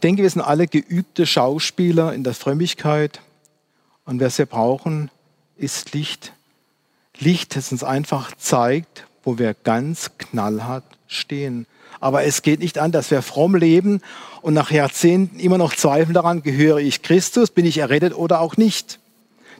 Ich 0.00 0.08
denke, 0.08 0.22
wir 0.22 0.30
sind 0.30 0.40
alle 0.40 0.66
geübte 0.66 1.26
Schauspieler 1.26 2.14
in 2.14 2.24
der 2.24 2.32
Frömmigkeit. 2.32 3.20
Und 4.06 4.18
was 4.18 4.38
wir 4.38 4.46
brauchen, 4.46 5.10
ist 5.58 5.92
Licht. 5.92 6.32
Licht, 7.18 7.54
das 7.54 7.70
uns 7.70 7.84
einfach 7.84 8.34
zeigt, 8.38 9.04
wo 9.24 9.36
wir 9.36 9.52
ganz 9.52 10.12
knallhart 10.16 10.84
stehen. 11.06 11.66
Aber 12.00 12.24
es 12.24 12.40
geht 12.40 12.60
nicht 12.60 12.78
an, 12.78 12.92
dass 12.92 13.10
wir 13.10 13.20
fromm 13.20 13.54
leben 13.54 14.00
und 14.40 14.54
nach 14.54 14.70
Jahrzehnten 14.70 15.38
immer 15.38 15.58
noch 15.58 15.74
zweifeln 15.74 16.14
daran, 16.14 16.42
gehöre 16.42 16.78
ich 16.78 17.02
Christus, 17.02 17.50
bin 17.50 17.66
ich 17.66 17.76
errettet 17.76 18.14
oder 18.14 18.40
auch 18.40 18.56
nicht. 18.56 19.00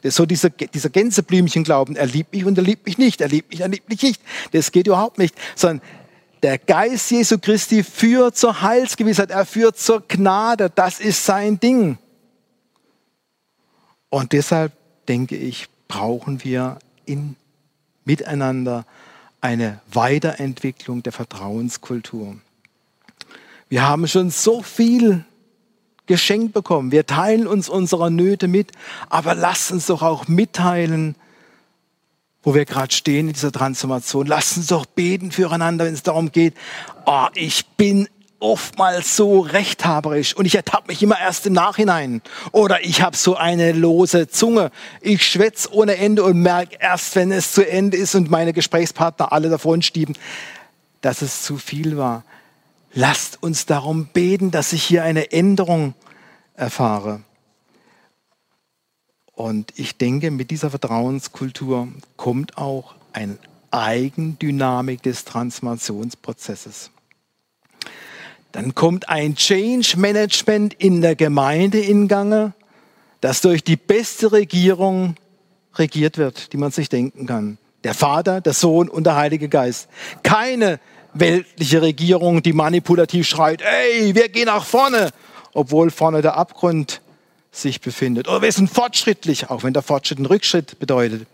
Das 0.01 0.13
ist 0.13 0.17
so 0.17 0.25
dieser, 0.25 0.49
dieser 0.49 0.89
Gänseblümchen-Glauben, 0.89 1.97
er 1.97 2.07
liebt 2.07 2.33
mich 2.33 2.47
und 2.47 2.57
er 2.57 2.65
liebt 2.65 2.87
mich 2.87 2.97
nicht, 2.97 3.21
er 3.21 3.29
liebt 3.29 3.51
mich, 3.51 3.61
er 3.61 3.69
liebt 3.69 3.91
mich 3.91 4.01
nicht. 4.01 4.23
Das 4.53 4.73
geht 4.73 4.87
überhaupt 4.87 5.19
nicht, 5.19 5.35
sondern 5.55 5.83
der 6.43 6.59
Geist 6.59 7.11
Jesu 7.11 7.39
Christi 7.39 7.83
führt 7.83 8.37
zur 8.37 8.63
Heilsgewissheit, 8.63 9.31
er 9.31 9.47
führt 9.47 9.79
zur 9.79 10.07
Gnade, 10.07 10.71
das 10.71 11.01
ist 11.01 11.25
sein 11.25 11.61
Ding. 11.61 11.99
Und 14.09 14.33
deshalb 14.33 14.73
denke 15.07 15.37
ich, 15.37 15.69
brauchen 15.89 16.45
wir 16.45 16.79
in, 17.05 17.37
miteinander 18.05 18.87
eine 19.41 19.81
Weiterentwicklung 19.93 21.03
der 21.03 21.13
Vertrauenskultur. 21.13 22.37
Wir 23.69 23.89
haben 23.89 24.07
schon 24.09 24.31
so 24.31 24.63
viel 24.63 25.25
geschenkt 26.07 26.53
bekommen. 26.55 26.91
Wir 26.91 27.07
teilen 27.07 27.47
uns 27.47 27.69
unsere 27.69 28.11
Nöte 28.11 28.49
mit, 28.49 28.73
aber 29.09 29.35
lasst 29.35 29.71
uns 29.71 29.87
doch 29.87 30.03
auch 30.03 30.27
mitteilen, 30.27 31.15
wo 32.43 32.55
wir 32.55 32.65
gerade 32.65 32.93
stehen 32.93 33.29
in 33.29 33.35
dieser 33.35 33.53
Transformation. 33.53 34.27
Lasst 34.27 34.57
uns 34.57 34.69
doch 34.69 34.87
beten 34.87 35.31
füreinander, 35.31 35.85
wenn 35.85 35.95
es 35.95 36.03
darum 36.03 36.33
geht, 36.33 36.55
oh, 37.07 37.27
ich 37.35 37.67
bin 37.77 38.09
oftmals 38.41 39.17
so 39.17 39.41
rechthaberisch 39.41 40.35
und 40.35 40.47
ich 40.47 40.55
ertappe 40.55 40.89
mich 40.89 41.03
immer 41.03 41.21
erst 41.21 41.47
im 41.47 41.53
Nachhinein. 41.53 42.23
Oder 42.53 42.85
ich 42.85 43.03
habe 43.03 43.17
so 43.17 43.37
eine 43.37 43.73
lose 43.73 44.29
Zunge. 44.29 44.71
Ich 45.03 45.27
schwätze 45.27 45.73
ohne 45.73 45.97
Ende 45.97 46.25
und 46.25 46.39
merke 46.39 46.77
erst, 46.81 47.15
wenn 47.17 47.31
es 47.31 47.53
zu 47.53 47.69
Ende 47.69 47.99
ist 47.99 48.15
und 48.15 48.31
meine 48.31 48.53
Gesprächspartner 48.53 49.33
alle 49.33 49.51
davon 49.51 49.83
stieben, 49.83 50.15
dass 51.03 51.23
es 51.23 51.43
zu 51.43 51.59
viel 51.59 51.97
war. 51.99 52.25
Lasst 52.93 53.43
uns 53.43 53.67
darum 53.67 54.07
beten, 54.07 54.51
dass 54.51 54.73
ich 54.73 54.83
hier 54.83 55.05
eine 55.05 55.31
Änderung 55.33 55.95
erfahre. 56.55 57.21
Und 59.41 59.73
ich 59.77 59.97
denke, 59.97 60.31
mit 60.31 60.51
dieser 60.51 60.69
Vertrauenskultur 60.69 61.89
kommt 62.19 62.59
auch 62.59 62.95
eine 63.15 63.39
Eigendynamik 63.71 65.03
des 65.03 65.25
Transformationsprozesses. 65.25 66.91
dann 68.53 68.75
kommt 68.75 69.09
ein 69.09 69.37
Change 69.37 69.97
Management 69.97 70.75
in 70.75 71.01
der 71.01 71.17
Gemeinde 71.17 71.81
in 71.81 72.07
Gange, 72.07 72.53
das 73.23 73.41
durch 73.41 73.65
die 73.65 73.77
beste 73.77 74.31
Regierung 74.31 75.15
regiert 75.75 76.19
wird, 76.19 76.53
die 76.53 76.59
man 76.59 76.71
sich 76.71 76.91
denken 76.91 77.25
kann. 77.25 77.57
Der 77.83 77.95
Vater, 77.95 78.43
der 78.43 78.53
Sohn 78.53 78.91
und 78.91 79.05
der 79.05 79.17
Heilige 79.17 79.49
Geist. 79.49 79.89
Keine 80.23 80.81
weltliche 81.15 81.81
Regierung, 81.81 82.43
die 82.43 82.53
manipulativ 82.53 83.27
schreit, 83.27 83.63
ey, 83.63 84.15
wir 84.15 84.29
gehen 84.29 84.47
nach 84.47 84.67
vorne, 84.67 85.09
obwohl 85.55 85.91
vorne 85.91 86.21
der 86.21 86.37
Abgrund 86.37 87.01
sich 87.53 87.81
befindet. 87.81 88.29
Oder 88.29 88.43
wir 88.43 88.53
sind 88.53 88.71
fortschrittlich, 88.71 89.51
auch 89.51 89.63
wenn 89.63 89.73
der 89.73 89.83
Fortschritt 89.83 90.19
einen 90.19 90.27
Rückschritt 90.27 90.79
bedeutet. 90.79 91.27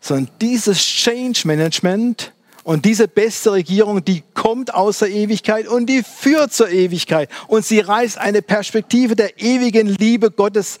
Sondern 0.00 0.30
dieses 0.40 0.78
Change 0.78 1.42
Management 1.46 2.32
und 2.64 2.84
diese 2.84 3.08
beste 3.08 3.52
Regierung, 3.52 4.04
die 4.04 4.22
kommt 4.34 4.74
aus 4.74 4.98
der 4.98 5.10
Ewigkeit 5.10 5.68
und 5.68 5.86
die 5.86 6.02
führt 6.02 6.52
zur 6.52 6.70
Ewigkeit. 6.70 7.30
Und 7.46 7.64
sie 7.64 7.80
reißt 7.80 8.18
eine 8.18 8.42
Perspektive 8.42 9.16
der 9.16 9.40
ewigen 9.40 9.86
Liebe 9.86 10.30
Gottes 10.30 10.78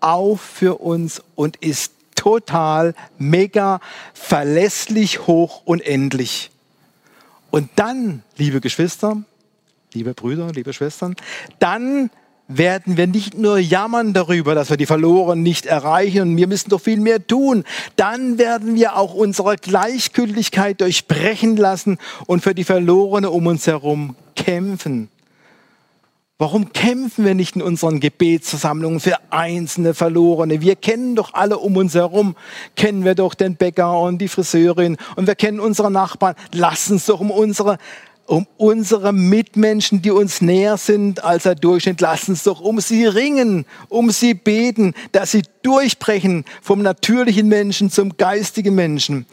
auf 0.00 0.40
für 0.40 0.80
uns 0.80 1.22
und 1.34 1.56
ist 1.56 1.92
total, 2.14 2.94
mega, 3.18 3.80
verlässlich, 4.12 5.26
hoch 5.26 5.62
und 5.64 5.80
endlich. 5.80 6.50
Und 7.50 7.70
dann, 7.76 8.22
liebe 8.36 8.60
Geschwister, 8.60 9.22
liebe 9.92 10.12
Brüder, 10.14 10.50
liebe 10.52 10.72
Schwestern, 10.72 11.16
dann 11.58 12.10
werden 12.48 12.96
wir 12.96 13.06
nicht 13.06 13.38
nur 13.38 13.58
jammern 13.58 14.12
darüber, 14.12 14.54
dass 14.54 14.70
wir 14.70 14.76
die 14.76 14.86
Verlorenen 14.86 15.42
nicht 15.42 15.66
erreichen 15.66 16.22
und 16.22 16.36
wir 16.36 16.46
müssen 16.46 16.70
doch 16.70 16.80
viel 16.80 17.00
mehr 17.00 17.26
tun. 17.26 17.64
Dann 17.96 18.38
werden 18.38 18.74
wir 18.74 18.96
auch 18.96 19.14
unsere 19.14 19.56
Gleichgültigkeit 19.56 20.80
durchbrechen 20.80 21.56
lassen 21.56 21.98
und 22.26 22.42
für 22.42 22.54
die 22.54 22.64
Verlorene 22.64 23.30
um 23.30 23.46
uns 23.46 23.66
herum 23.66 24.16
kämpfen. 24.36 25.08
Warum 26.36 26.72
kämpfen 26.72 27.24
wir 27.24 27.34
nicht 27.34 27.54
in 27.54 27.62
unseren 27.62 28.00
Gebetsversammlungen 28.00 28.98
für 28.98 29.16
einzelne 29.30 29.94
Verlorene? 29.94 30.60
Wir 30.60 30.74
kennen 30.74 31.14
doch 31.14 31.32
alle 31.32 31.58
um 31.58 31.76
uns 31.76 31.94
herum, 31.94 32.34
kennen 32.74 33.04
wir 33.04 33.14
doch 33.14 33.34
den 33.34 33.54
Bäcker 33.54 34.00
und 34.00 34.18
die 34.18 34.26
Friseurin 34.28 34.96
und 35.14 35.28
wir 35.28 35.36
kennen 35.36 35.60
unsere 35.60 35.92
Nachbarn. 35.92 36.34
Lass 36.52 36.90
uns 36.90 37.06
doch 37.06 37.20
um 37.20 37.30
unsere 37.30 37.78
um 38.26 38.46
unsere 38.56 39.12
Mitmenschen, 39.12 40.00
die 40.02 40.10
uns 40.10 40.40
näher 40.40 40.76
sind 40.76 41.22
als 41.22 41.42
der 41.42 41.54
Durchschnitt. 41.54 42.00
Lass 42.00 42.28
uns 42.28 42.42
doch 42.44 42.60
um 42.60 42.80
sie 42.80 43.04
ringen, 43.06 43.66
um 43.88 44.10
sie 44.10 44.34
beten, 44.34 44.94
dass 45.12 45.32
sie 45.32 45.42
durchbrechen 45.62 46.44
vom 46.62 46.82
natürlichen 46.82 47.48
Menschen 47.48 47.90
zum 47.90 48.16
geistigen 48.16 48.74
Menschen. 48.74 49.26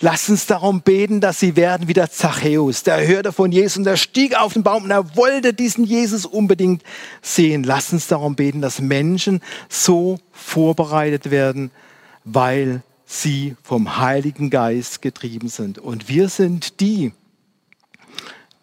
Lass 0.00 0.28
uns 0.28 0.46
darum 0.46 0.82
beten, 0.82 1.20
dass 1.20 1.40
sie 1.40 1.56
werden 1.56 1.88
wie 1.88 1.92
der 1.92 2.10
Zachäus. 2.10 2.84
Der 2.84 3.04
hörte 3.04 3.32
von 3.32 3.50
Jesus 3.50 3.78
und 3.78 3.86
er 3.86 3.96
stieg 3.96 4.40
auf 4.40 4.52
den 4.52 4.62
Baum 4.62 4.84
und 4.84 4.92
er 4.92 5.16
wollte 5.16 5.52
diesen 5.52 5.82
Jesus 5.82 6.24
unbedingt 6.24 6.84
sehen. 7.20 7.64
Lass 7.64 7.92
uns 7.92 8.06
darum 8.06 8.36
beten, 8.36 8.60
dass 8.60 8.80
Menschen 8.80 9.40
so 9.68 10.20
vorbereitet 10.30 11.32
werden, 11.32 11.72
weil 12.24 12.82
sie 13.06 13.56
vom 13.64 13.98
Heiligen 13.98 14.50
Geist 14.50 15.02
getrieben 15.02 15.48
sind. 15.48 15.78
Und 15.78 16.08
wir 16.08 16.28
sind 16.28 16.78
die, 16.78 17.12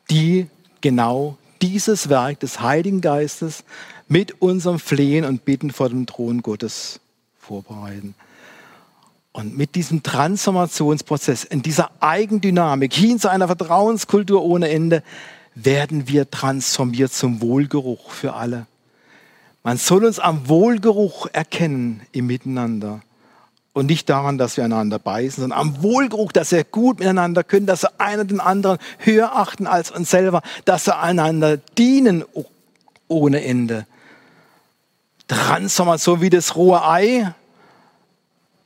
die 0.09 0.47
genau 0.81 1.37
dieses 1.61 2.09
Werk 2.09 2.39
des 2.39 2.61
Heiligen 2.61 3.01
Geistes 3.01 3.63
mit 4.07 4.41
unserem 4.41 4.79
Flehen 4.79 5.25
und 5.25 5.45
Bitten 5.45 5.71
vor 5.71 5.89
dem 5.89 6.05
Thron 6.05 6.41
Gottes 6.41 6.99
vorbereiten. 7.39 8.15
Und 9.31 9.57
mit 9.57 9.75
diesem 9.75 10.01
Transformationsprozess, 10.03 11.43
in 11.43 11.61
dieser 11.61 11.91
Eigendynamik 11.99 12.93
hin 12.93 13.19
zu 13.19 13.29
einer 13.29 13.47
Vertrauenskultur 13.47 14.43
ohne 14.43 14.69
Ende, 14.69 15.03
werden 15.55 16.07
wir 16.07 16.29
transformiert 16.29 17.11
zum 17.11 17.41
Wohlgeruch 17.41 18.11
für 18.11 18.33
alle. 18.33 18.67
Man 19.63 19.77
soll 19.77 20.05
uns 20.05 20.19
am 20.19 20.47
Wohlgeruch 20.47 21.27
erkennen 21.33 22.01
im 22.11 22.27
Miteinander 22.27 23.01
und 23.75 23.87
nicht 23.87 24.09
daran, 24.09 24.37
dass 24.37 24.55
wir 24.55 24.63
einander 24.63 24.99
beißen, 24.99 25.41
sondern 25.41 25.59
am 25.59 25.83
Wohlgeruch, 25.83 26.31
dass 26.31 26.53
wir 26.53 26.63
gut 26.63 26.99
miteinander 26.99 27.43
können, 27.43 27.65
dass 27.65 27.83
wir 27.83 27.91
einer 27.99 28.23
den 28.23 28.39
anderen 28.39 28.77
höher 28.99 29.35
achten 29.35 29.67
als 29.67 29.91
uns 29.91 30.09
selber, 30.09 30.41
dass 30.63 30.87
wir 30.87 30.99
einander 30.99 31.57
dienen 31.57 32.23
ohne 33.09 33.43
Ende. 33.43 33.85
Transformation 35.27 36.21
wie 36.21 36.29
das 36.29 36.55
rohe 36.55 36.87
Ei, 36.87 37.33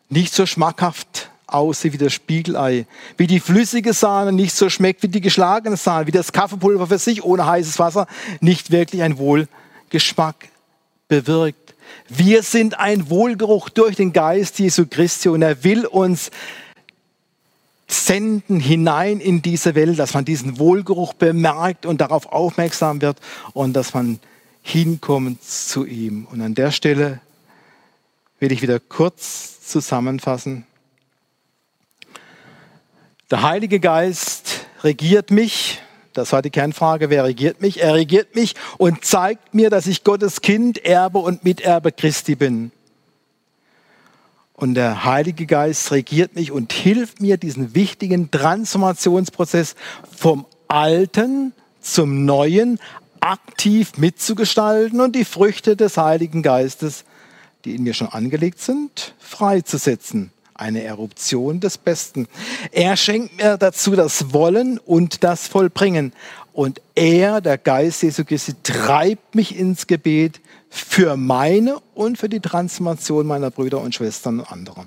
nicht 0.10 0.32
so 0.32 0.46
schmackhaft 0.46 1.32
aussieht 1.48 1.94
wie 1.94 1.98
das 1.98 2.14
Spiegelei, 2.14 2.86
wie 3.18 3.26
die 3.26 3.40
flüssige 3.40 3.94
Sahne 3.94 4.32
nicht 4.32 4.54
so 4.54 4.70
schmeckt 4.70 5.02
wie 5.02 5.08
die 5.08 5.22
geschlagene 5.22 5.76
Sahne, 5.76 6.06
wie 6.06 6.12
das 6.12 6.32
Kaffeepulver 6.32 6.86
für 6.86 7.00
sich 7.00 7.24
ohne 7.24 7.48
heißes 7.48 7.80
Wasser 7.80 8.06
nicht 8.42 8.70
wirklich 8.70 9.02
ein 9.02 9.18
Wohlgeschmack 9.18 10.50
bewirkt. 11.08 11.69
Wir 12.08 12.44
sind 12.44 12.80
ein 12.80 13.10
Wohlgeruch 13.10 13.70
durch 13.70 13.96
den 13.96 14.14
Geist 14.14 14.60
Jesu 14.60 14.86
Christi 14.90 15.30
und 15.30 15.42
er 15.42 15.64
will 15.64 15.86
uns 15.86 16.32
senden 17.88 18.60
hinein 18.60 19.20
in 19.20 19.42
diese 19.42 19.76
Welt, 19.76 19.98
dass 19.98 20.14
man 20.14 20.26
diesen 20.26 20.60
Wohlgeruch 20.60 21.14
bemerkt 21.14 21.86
und 21.86 22.02
darauf 22.02 22.28
aufmerksam 22.32 23.02
wird 23.02 23.20
und 23.54 23.74
dass 23.74 23.94
man 23.94 24.20
hinkommt 24.62 25.44
zu 25.44 25.86
ihm. 25.86 26.28
Und 26.32 26.42
an 26.42 26.54
der 26.54 26.72
Stelle 26.72 27.20
will 28.40 28.52
ich 28.52 28.62
wieder 28.62 28.80
kurz 28.80 29.62
zusammenfassen. 29.68 30.66
Der 33.32 33.44
Heilige 33.44 33.80
Geist 33.80 34.66
regiert 34.84 35.32
mich 35.32 35.82
das 36.20 36.34
war 36.34 36.42
die 36.42 36.50
Kernfrage, 36.50 37.10
wer 37.10 37.24
regiert 37.24 37.62
mich? 37.62 37.82
Er 37.82 37.94
regiert 37.94 38.36
mich 38.36 38.56
und 38.78 39.06
zeigt 39.06 39.54
mir, 39.54 39.70
dass 39.70 39.88
ich 39.88 40.04
Gottes 40.04 40.42
Kind, 40.42 40.84
Erbe 40.86 41.20
und 41.20 41.44
Miterbe 41.44 41.92
Christi 41.92 42.36
bin. 42.36 42.72
Und 44.54 44.74
der 44.74 45.06
Heilige 45.06 45.46
Geist 45.46 45.92
regiert 45.92 46.36
mich 46.36 46.52
und 46.52 46.74
hilft 46.74 47.22
mir, 47.22 47.38
diesen 47.38 47.74
wichtigen 47.74 48.30
Transformationsprozess 48.30 49.76
vom 50.16 50.46
Alten 50.68 51.54
zum 51.80 52.26
Neuen 52.26 52.80
aktiv 53.22 53.98
mitzugestalten 53.98 55.00
und 55.00 55.16
die 55.16 55.26
Früchte 55.26 55.78
des 55.78 55.98
Heiligen 55.98 56.44
Geistes, 56.44 57.06
die 57.64 57.76
in 57.76 57.84
mir 57.84 57.94
schon 57.94 58.10
angelegt 58.10 58.60
sind, 58.60 59.14
freizusetzen 59.20 60.32
eine 60.60 60.84
Eruption 60.84 61.60
des 61.60 61.78
Besten. 61.78 62.28
Er 62.72 62.98
schenkt 62.98 63.38
mir 63.38 63.58
dazu 63.58 63.96
das 63.96 64.34
Wollen 64.34 64.78
und 64.78 65.24
das 65.24 65.48
Vollbringen. 65.48 66.14
Und 66.54 66.82
er, 66.96 67.42
der 67.42 67.58
Geist 67.58 68.04
Jesu 68.04 68.26
Christi, 68.26 68.54
treibt 68.64 69.36
mich 69.36 69.58
ins 69.58 69.88
Gebet 69.88 70.42
für 70.70 71.16
meine 71.16 71.80
und 71.96 72.18
für 72.18 72.30
die 72.30 72.42
Transformation 72.42 73.26
meiner 73.26 73.52
Brüder 73.52 73.82
und 73.82 73.96
Schwestern 73.96 74.40
und 74.40 74.52
anderer. 74.52 74.86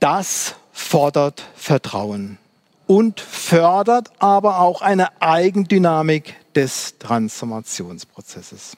Das 0.00 0.56
fordert 0.72 1.44
Vertrauen 1.54 2.38
und 2.86 3.20
fördert 3.20 4.10
aber 4.18 4.58
auch 4.60 4.82
eine 4.82 5.22
Eigendynamik 5.22 6.34
des 6.54 6.98
Transformationsprozesses. 6.98 8.76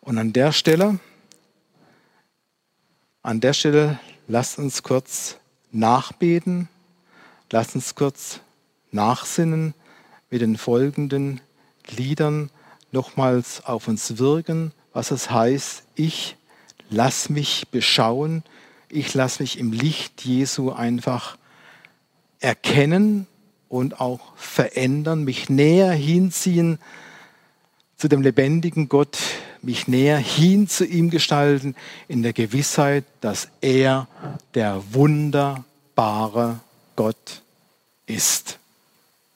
Und 0.00 0.18
an 0.18 0.32
der 0.32 0.52
Stelle 0.52 1.00
an 3.26 3.40
der 3.40 3.54
Stelle 3.54 3.98
lasst 4.28 4.56
uns 4.56 4.84
kurz 4.84 5.38
nachbeten, 5.72 6.68
lasst 7.50 7.74
uns 7.74 7.96
kurz 7.96 8.38
nachsinnen 8.92 9.74
mit 10.30 10.42
den 10.42 10.56
folgenden 10.56 11.40
Liedern 11.88 12.50
nochmals 12.92 13.64
auf 13.64 13.88
uns 13.88 14.18
wirken, 14.18 14.70
was 14.92 15.10
es 15.10 15.28
heißt, 15.28 15.82
ich 15.96 16.36
lass 16.88 17.28
mich 17.28 17.66
beschauen, 17.72 18.44
ich 18.88 19.12
lass 19.12 19.40
mich 19.40 19.58
im 19.58 19.72
Licht 19.72 20.24
Jesu 20.24 20.70
einfach 20.70 21.36
erkennen 22.38 23.26
und 23.68 24.00
auch 24.00 24.36
verändern, 24.36 25.24
mich 25.24 25.50
näher 25.50 25.90
hinziehen 25.90 26.78
zu 27.96 28.06
dem 28.06 28.22
lebendigen 28.22 28.88
Gott, 28.88 29.18
mich 29.66 29.88
näher 29.88 30.18
hin 30.18 30.68
zu 30.68 30.86
ihm 30.86 31.10
gestalten, 31.10 31.74
in 32.08 32.22
der 32.22 32.32
Gewissheit, 32.32 33.04
dass 33.20 33.48
er 33.60 34.08
der 34.54 34.82
wunderbare 34.92 36.60
Gott 36.94 37.42
ist. 38.06 38.58